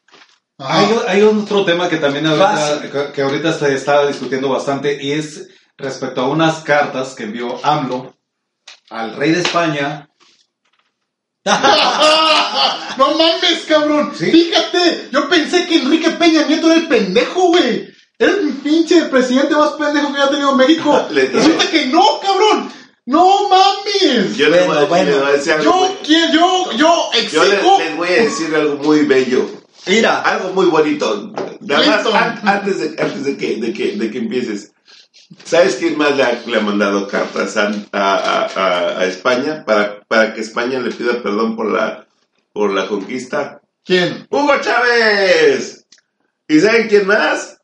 [0.58, 5.12] Hay, hay otro tema que también ahorita, que- que ahorita se está discutiendo bastante y
[5.12, 8.16] es respecto a unas cartas que envió AMLO
[8.90, 10.10] al rey de España.
[12.98, 14.14] no mames, cabrón.
[14.18, 14.32] ¿Sí?
[14.32, 17.94] Fíjate, yo pensé que Enrique Peña Nieto era el pendejo, güey.
[18.18, 21.08] Era el pinche presidente más pendejo que ha tenido México.
[21.12, 22.72] Resulta que no, cabrón.
[23.08, 24.36] No mames.
[24.36, 25.20] Yo les Bueno, voy a decir- bueno.
[25.20, 27.78] voy a decir algo Yo quiero, yo, yo Yo les, exijo.
[27.80, 29.46] les voy a decir algo muy bello,
[29.88, 31.32] Mira, algo muy bonito.
[31.62, 32.16] Nada más, Clinton.
[32.16, 34.72] an- antes, de, antes de, que, de, que, de que empieces.
[35.44, 39.64] ¿Sabes quién más le ha, le ha mandado cartas a, a, a- a- a España
[39.66, 42.08] para, para que España le pida perdón por la,
[42.54, 43.62] por la conquista?
[43.84, 44.26] ¿Quién?
[44.32, 45.86] ¡Hugo Chávez!
[46.48, 47.60] ¿Y saben quién más?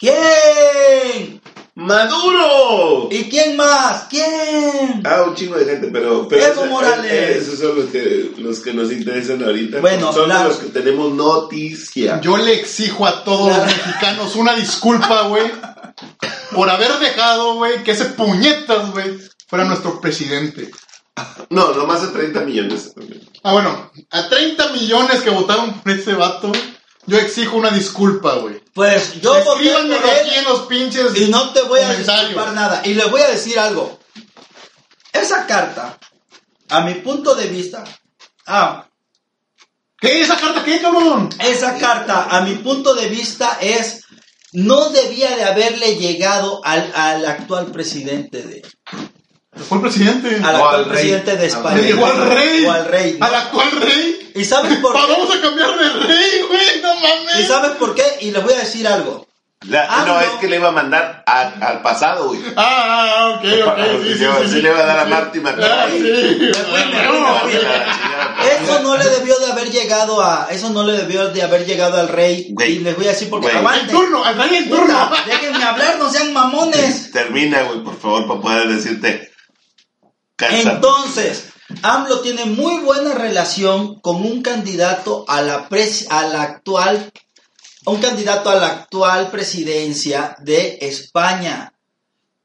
[0.00, 1.40] ¿Quién?
[1.76, 3.08] ¡Maduro!
[3.10, 4.04] ¿Y quién más?
[4.10, 5.02] ¿Quién?
[5.04, 6.28] Ah, un chingo de gente, pero...
[6.28, 7.10] pero Evo Morales.
[7.10, 9.80] eh, Esos son los que, los que nos interesan ahorita.
[9.80, 12.20] Bueno, son la- los que tenemos noticia.
[12.20, 15.50] Yo le exijo a todos los mexicanos una disculpa, güey,
[16.52, 20.70] por haber dejado, güey, que ese puñetas, güey, fuera nuestro presidente.
[21.50, 22.92] No, nomás a 30 millones.
[23.42, 26.52] Ah, bueno, a 30 millones que votaron por ese vato,
[27.06, 28.62] yo exijo una disculpa, güey.
[28.74, 31.16] Pues yo voté por aquí en los pinches.
[31.16, 32.82] Y no te voy a disculpar nada.
[32.84, 33.98] Y les voy a decir algo.
[35.12, 35.98] Esa carta,
[36.68, 37.82] a mi punto de vista,
[38.46, 38.86] ah,
[40.00, 40.22] ¿Qué?
[40.22, 41.28] ¿Esa carta qué, cabrón?
[41.40, 44.04] esa carta, a mi punto de vista, es,
[44.52, 48.62] no debía de haberle llegado al, al actual presidente de,
[49.68, 50.36] Fue el presidente.
[50.42, 50.92] al O actual al rey.
[50.92, 51.82] presidente de Al España.
[51.82, 52.64] Le al rey.
[52.64, 53.18] O al rey.
[53.20, 54.19] Al actual rey.
[54.34, 55.00] ¿Y sabes por qué?
[55.12, 57.40] Vamos a cambiar de rey, güey, no mames.
[57.40, 58.04] ¿Y sabes por qué?
[58.20, 59.26] Y les voy a decir algo.
[59.68, 60.20] La- Ah, no, no.
[60.20, 62.40] es que le iba a mandar a- al pasado, güey.
[62.56, 63.78] Ah, ok, ok.
[64.04, 66.52] Sí, sí, Sí, sí, sí le va a dar a Marty Ah, McFly.
[68.62, 72.00] Eso no le debió de haber llegado a, eso no le debió de haber llegado
[72.00, 72.48] al rey.
[72.52, 72.76] Güey.
[72.76, 73.88] Y les voy a decir porque aguanten.
[73.90, 75.10] turno, al rey en turno.
[75.26, 77.10] Déjenme hablar, no sean mamones.
[77.12, 79.30] Termina, güey, por favor, para poder decirte.
[80.36, 80.72] Cansa.
[80.72, 81.49] Entonces,
[81.82, 87.12] AMLO tiene muy buena relación con un candidato a la, pres- a la actual,
[87.86, 91.72] un candidato a la actual presidencia de España.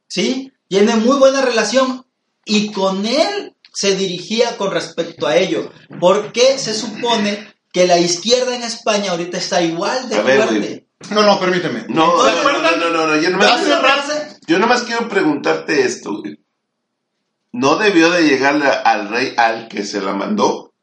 [0.07, 0.51] ¿Sí?
[0.67, 2.05] Tiene muy buena relación
[2.45, 5.71] y con él se dirigía con respecto a ello.
[5.99, 10.88] Porque se supone que la izquierda en España ahorita está igual de ver, fuerte.
[11.09, 11.86] No, no, permíteme.
[11.89, 13.61] No, ¿Se no, no, no, no, no, yo ¿De nomás,
[14.47, 16.39] yo nomás quiero preguntarte esto, güey.
[17.58, 20.74] ¿No debió de llegarle al rey al que se la mandó?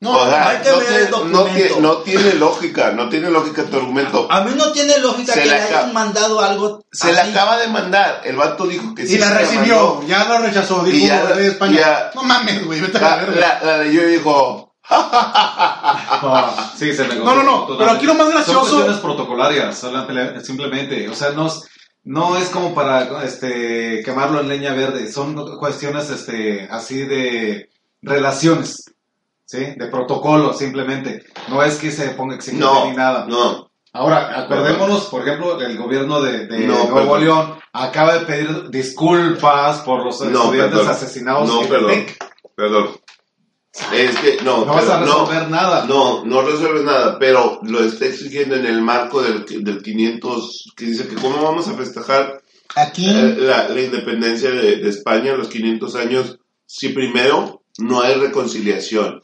[0.00, 3.08] No, o sea, hay que no, ver tiene, el no, tiene, no tiene lógica, no
[3.08, 4.28] tiene lógica tu argumento.
[4.30, 7.30] A mí no tiene lógica Se que le le hayan mandado algo Se la así.
[7.32, 9.16] acaba de mandar, el vato dijo que sí.
[9.16, 10.06] Y la recibió, mandó.
[10.06, 11.76] ya la rechazó, Y dijo ya la- el rey de España.
[11.80, 13.40] ya- No mames, güey, vete a la La, verga.
[13.40, 17.24] la, la leyó y dijo, Ah, sí, se negó.
[17.24, 17.78] No, no, no, Totalmente.
[17.84, 19.84] pero aquí lo más gracioso- Son cuestiones protocolarias,
[20.44, 21.08] simplemente.
[21.08, 21.64] O sea, no es,
[22.08, 25.12] no es como para este, quemarlo en leña verde.
[25.12, 27.68] Son cuestiones este, así de
[28.00, 28.94] relaciones.
[29.44, 29.58] ¿sí?
[29.76, 31.22] De protocolo, simplemente.
[31.48, 33.26] No es que se ponga exigente No, ni nada.
[33.28, 33.68] no.
[33.92, 37.20] Ahora, acordémonos, por ejemplo, el gobierno de, de No, Nuevo perdón.
[37.24, 40.90] León acaba de pedir disculpas por los No, estudiantes perdón.
[40.92, 42.06] asesinados No, en perdón.
[42.54, 42.88] Perdón.
[43.92, 45.84] Es que no, No vas a resolver nada.
[45.86, 50.86] No, no resuelves nada, pero lo está exigiendo en el marco del, del 500, que
[50.86, 52.42] dice que cómo vamos a festejar
[52.74, 58.14] Aquí, eh, la, la independencia de, de España, los 500 años, si primero no hay
[58.14, 59.22] reconciliación.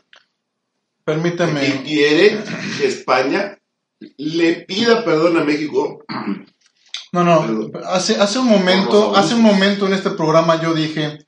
[0.99, 1.83] Y permíteme.
[1.85, 2.43] quiere
[2.79, 3.59] que España
[4.17, 6.05] le pida perdón a México.
[7.13, 7.73] No, no, Perdón.
[7.87, 11.27] hace, hace un momento, hace un momento en este programa yo dije,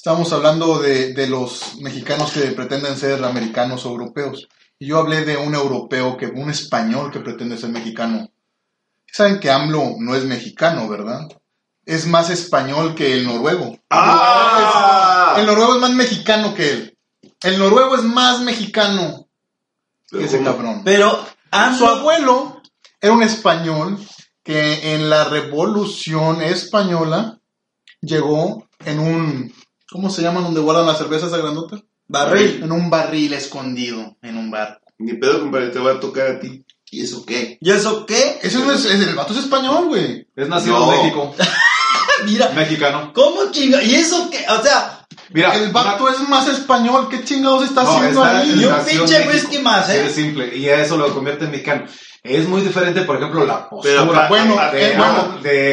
[0.00, 4.48] estábamos hablando de, de los mexicanos que pretenden ser americanos o europeos.
[4.78, 8.30] Y yo hablé de un europeo, que un español que pretende ser mexicano.
[9.12, 11.28] Saben que AMLO no es mexicano, ¿verdad?
[11.84, 13.78] Es más español que el noruego.
[13.90, 15.34] ¡Ah!
[15.36, 16.98] El noruego es más mexicano que él.
[17.42, 19.28] El noruego es más mexicano
[20.10, 20.80] que ese cabrón.
[20.82, 22.62] Pero Su AMLO, abuelo
[23.02, 23.98] era un español
[24.42, 27.38] que en la revolución española
[28.00, 29.52] llegó en un,
[29.90, 31.82] ¿cómo se llama donde guardan las cervezas a grandota?
[32.08, 32.60] barril.
[32.64, 34.80] En un barril escondido, en un barco.
[34.98, 36.64] Ni pedo, compadre, te va a tocar a ti.
[36.90, 37.56] ¿Y eso qué?
[37.60, 38.40] ¿Y eso qué?
[38.42, 40.26] Ese no es, es- el vato es español, güey.
[40.34, 40.92] Es nacido No.
[40.92, 41.34] en México,
[42.26, 43.12] Mira, mexicano.
[43.14, 43.82] ¿cómo chinga?
[43.82, 44.44] ¿Y eso qué?
[44.48, 44.99] O sea,
[45.32, 47.08] Mira, El vato una- es más español.
[47.08, 48.60] ¿Qué chingados está No, haciendo ahí?
[48.60, 50.06] Y un pinche whisky más, ¿eh?
[50.06, 51.84] Es simple, y a eso lo convierte en mexicano.
[52.22, 55.70] Es muy diferente, por ejemplo, la Pero postura bueno, de, eh, bueno, de-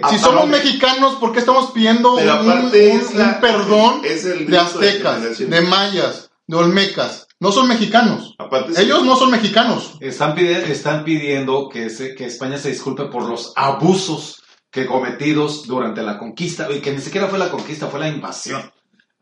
[0.00, 0.50] pero- Si somos no.
[0.50, 4.58] mexicanos, ¿por qué estamos pidiendo Pero un, un- es un la- perdón es el de
[4.58, 7.28] aztecas, de mayas, de olmecas?
[7.38, 8.34] No son mexicanos.
[8.38, 8.82] Aparte, sí.
[8.82, 9.92] Ellos no son mexicanos.
[10.00, 14.42] Están, pide- están pidiendo que, se- que España se disculpe por los abusos
[14.72, 18.72] que cometidos durante la conquista, y que ni siquiera fue la conquista, fue la invasión.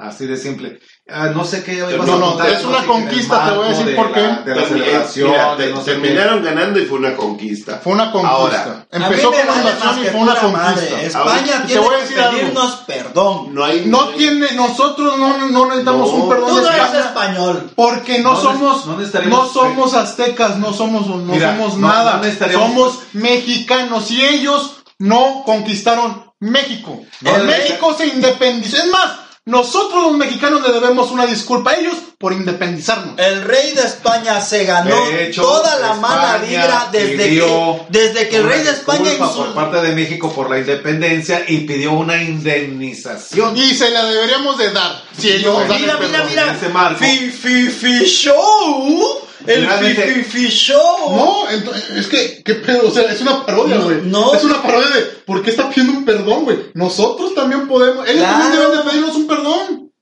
[0.02, 0.80] Así de simple.
[1.08, 3.68] Ah, no sé qué ibas No, a no, es una en conquista, te voy a
[3.70, 4.20] decir de por qué.
[4.20, 5.90] De la celebración, mira, de te- no sé qué.
[6.00, 7.80] terminaron ganando y fue una conquista.
[7.82, 8.36] Fue una conquista.
[8.36, 10.88] Ahora, Empezó vale invasión y fue una madre.
[10.88, 11.02] conquista.
[11.20, 12.30] España tiene que algo.
[12.38, 13.54] pedirnos perdón.
[13.54, 13.84] No hay.
[13.86, 17.70] No tiene, nosotros no, no necesitamos un perdón Tú no eres español.
[17.76, 22.20] porque no, somos, no somos aztecas, no somos, no Mira, somos nada,
[22.52, 27.00] somos mexicanos y ellos no conquistaron México.
[27.20, 28.76] Necesita- México se independizó.
[28.78, 29.10] Es más,
[29.44, 33.18] nosotros los mexicanos le debemos una disculpa a ellos por independizarnos.
[33.18, 38.28] El rey de España se ganó hecho, toda la mala España vibra desde que, desde
[38.28, 41.92] que el rey de España disculpa por parte de México por la independencia y pidió
[41.92, 43.56] una indemnización.
[43.56, 46.58] Y se la deberíamos de dar si ellos nos dan Mira, mira, mira.
[46.72, 47.00] Marco.
[47.00, 49.21] Fi, fi, fi show.
[49.46, 51.16] El fi, Realmente- fi, fi show.
[51.16, 51.48] No,
[51.96, 52.88] es que, ¿qué pedo?
[52.88, 54.02] O sea, es una parodia, güey.
[54.02, 54.34] no.
[54.34, 56.58] Es una parodia de, ¿por qué está pidiendo un perdón, güey?
[56.74, 58.38] Nosotros también podemos, ellos Claro.
[58.44, 59.92] también deben de pedirnos un perdón.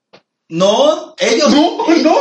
[0.48, 1.48] No, ellos.
[1.50, 2.16] No, no.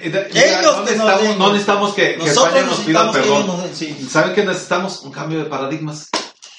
[0.00, 1.38] Eh, Ellos no, que nos necesitamos, den.
[1.38, 3.36] no necesitamos que, que Nosotros España nos pida necesitamos que perdón.
[3.42, 4.08] ellos nos den, sí.
[4.10, 5.00] ¿Saben qué necesitamos?
[5.02, 6.08] Un cambio de paradigmas.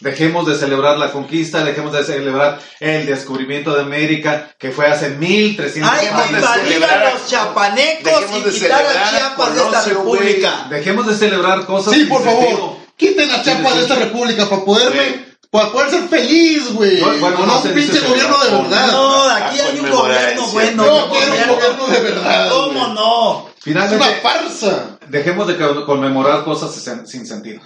[0.02, 5.10] Dejemos de celebrar la conquista, dejemos de celebrar el descubrimiento de América, que fue hace
[5.12, 10.68] 1300 Hay Dejemos que los chapanecos dejemos y de quitar a Chiapas de esta república.
[10.70, 12.58] Dejemos de celebrar cosas Sí, sin por sentido.
[12.58, 12.76] favor.
[12.98, 17.00] Quiten a Chiapas de esta república para poderme, para poder ser feliz, güey.
[17.00, 18.88] No, bueno, no, no un se pinche gobierno de verdad.
[18.92, 20.84] No, aquí hay un gobierno es bueno.
[21.06, 22.50] Un quiero un gobierno de verdad.
[22.52, 23.48] ¿Cómo no?
[23.50, 24.98] Es Finalmente, una farsa.
[25.08, 26.74] dejemos de co- conmemorar cosas
[27.08, 27.62] sin sentido.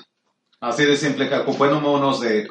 [0.62, 2.48] Así de simple, ocupémonos de,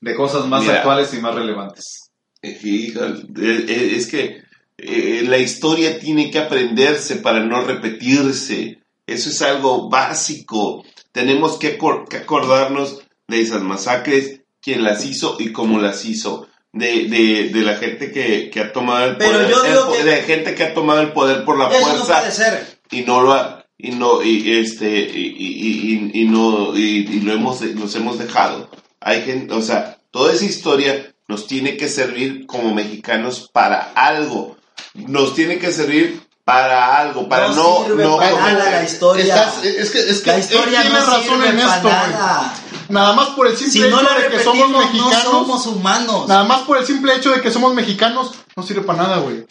[0.00, 0.76] de cosas más Mira.
[0.78, 2.10] actuales y más relevantes.
[2.42, 4.42] Eh, eh, eh, es que
[4.78, 8.78] eh, la historia tiene que aprenderse para no repetirse.
[9.06, 10.84] Eso es algo básico.
[11.12, 16.46] Tenemos que, acor- que acordarnos de esas masacres, quién las hizo y cómo las hizo.
[16.72, 19.50] De, de, de la gente que, que ha tomado el Pero poder.
[19.50, 21.80] yo el digo po- que- de gente que ha tomado el poder por la Eso
[21.80, 22.78] no fuerza puede ser.
[22.92, 27.20] y no lo ha, y no y este y, y- y- y no y, y
[27.20, 28.68] lo hemos nos hemos dejado
[29.00, 34.56] hay gente o sea toda esa historia nos tiene que servir como mexicanos para algo
[34.94, 39.22] nos tiene que servir para algo para no No sirve no para nada la historia.
[39.24, 41.88] Estás- es que, es que La él historia tiene no razón sirve en para esto,
[41.88, 42.10] güey.
[42.10, 42.54] nada.
[42.88, 45.22] Nada más por el simple Si no hecho la de que somos repetimos, no mexicanos.
[45.30, 46.28] somos humanos.
[46.28, 49.44] Nada más por el simple hecho de que somos mexicanos, no sirve para nada, güey.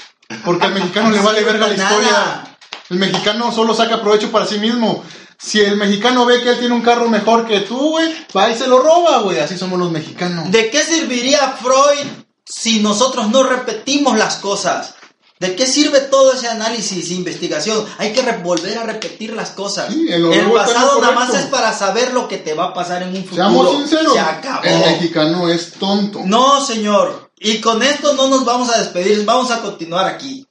[0.43, 1.89] Porque al mexicano le vale verga la Nada.
[1.93, 2.49] historia.
[2.90, 5.04] El mexicano solo saca provecho para sí mismo.
[5.38, 8.56] Si el mexicano ve que él tiene un carro mejor que tú, güey, va y
[8.58, 9.40] se lo roba, güey.
[9.40, 10.52] Así somos los mexicanos.
[10.52, 12.08] ¿De qué serviría Freud
[12.46, 14.96] si nosotros no repetimos las cosas?
[15.40, 17.86] ¿De qué sirve todo ese análisis e investigación?
[17.98, 19.94] Hay que volver a repetir las cosas.
[19.94, 23.04] Sí, el el pasado nada más es para saber lo que te va a pasar
[23.04, 23.44] en un futuro.
[23.44, 24.64] Seamos sinceros, Se acabó.
[24.66, 26.24] el mexicano es tonto.
[26.26, 27.32] No, señor.
[27.40, 30.46] Y con esto no nos vamos a despedir, vamos a continuar aquí.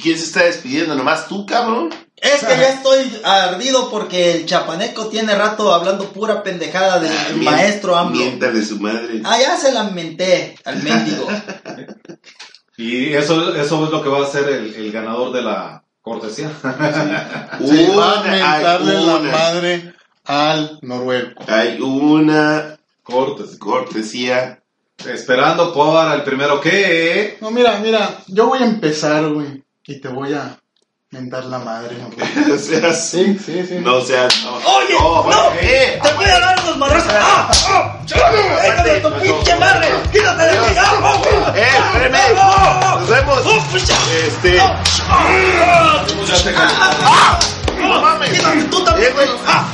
[0.00, 0.94] ¿Quién se está despidiendo?
[0.94, 1.90] ¿Nomás tú, cabrón?
[2.16, 7.26] Es que ya estoy ardido porque el chapaneco tiene rato hablando pura pendejada del Ah,
[7.34, 8.16] mien- maestro AMLO.
[8.16, 9.20] Miéntale su madre.
[9.24, 11.26] Ah, ya se la menté al mendigo.
[12.76, 16.50] Y eso, eso es lo que va a ser el, el ganador de la cortesía.
[16.64, 21.30] Va a Una, mentarle la madre al noruego.
[21.46, 23.58] Hay una Cortes.
[23.58, 24.62] cortesía.
[25.06, 27.36] Esperando por el primero que...
[27.40, 29.61] No, mira, mira, yo voy a empezar, güey.
[29.84, 30.56] Y te voy a
[31.10, 31.96] mentar la madre.
[32.46, 33.10] No seas.
[33.10, 33.74] Sí, sí, sí.
[33.80, 34.32] No seas.
[34.44, 34.54] No.
[34.56, 35.98] Oye, no, no, eh.
[36.00, 37.12] te voy a dar unos madrazos.
[37.20, 37.50] ¡Ah!
[37.68, 38.00] ¡Ah!
[38.06, 39.88] ¡Déjame tu pinche madre!
[40.12, 40.74] ¡Quítate de aquí!
[40.78, 41.00] ¡Ah!
[41.02, 41.22] ¡Ah!
[41.24, 41.52] ¡Ah!
[41.56, 42.38] ¡Eh, espérame!
[42.38, 42.96] ¡Ah!
[43.00, 43.42] ¡Nos vemos!
[43.44, 43.68] ¡Ah!
[43.72, 43.94] pucha!
[44.24, 44.60] Este.
[44.60, 46.06] ¡Ah!
[47.76, 48.30] ¡No mames!
[48.30, 49.10] ¡Quítate tú también!
[49.10, 49.28] Eh, güey.
[49.46, 49.66] ¡Ah!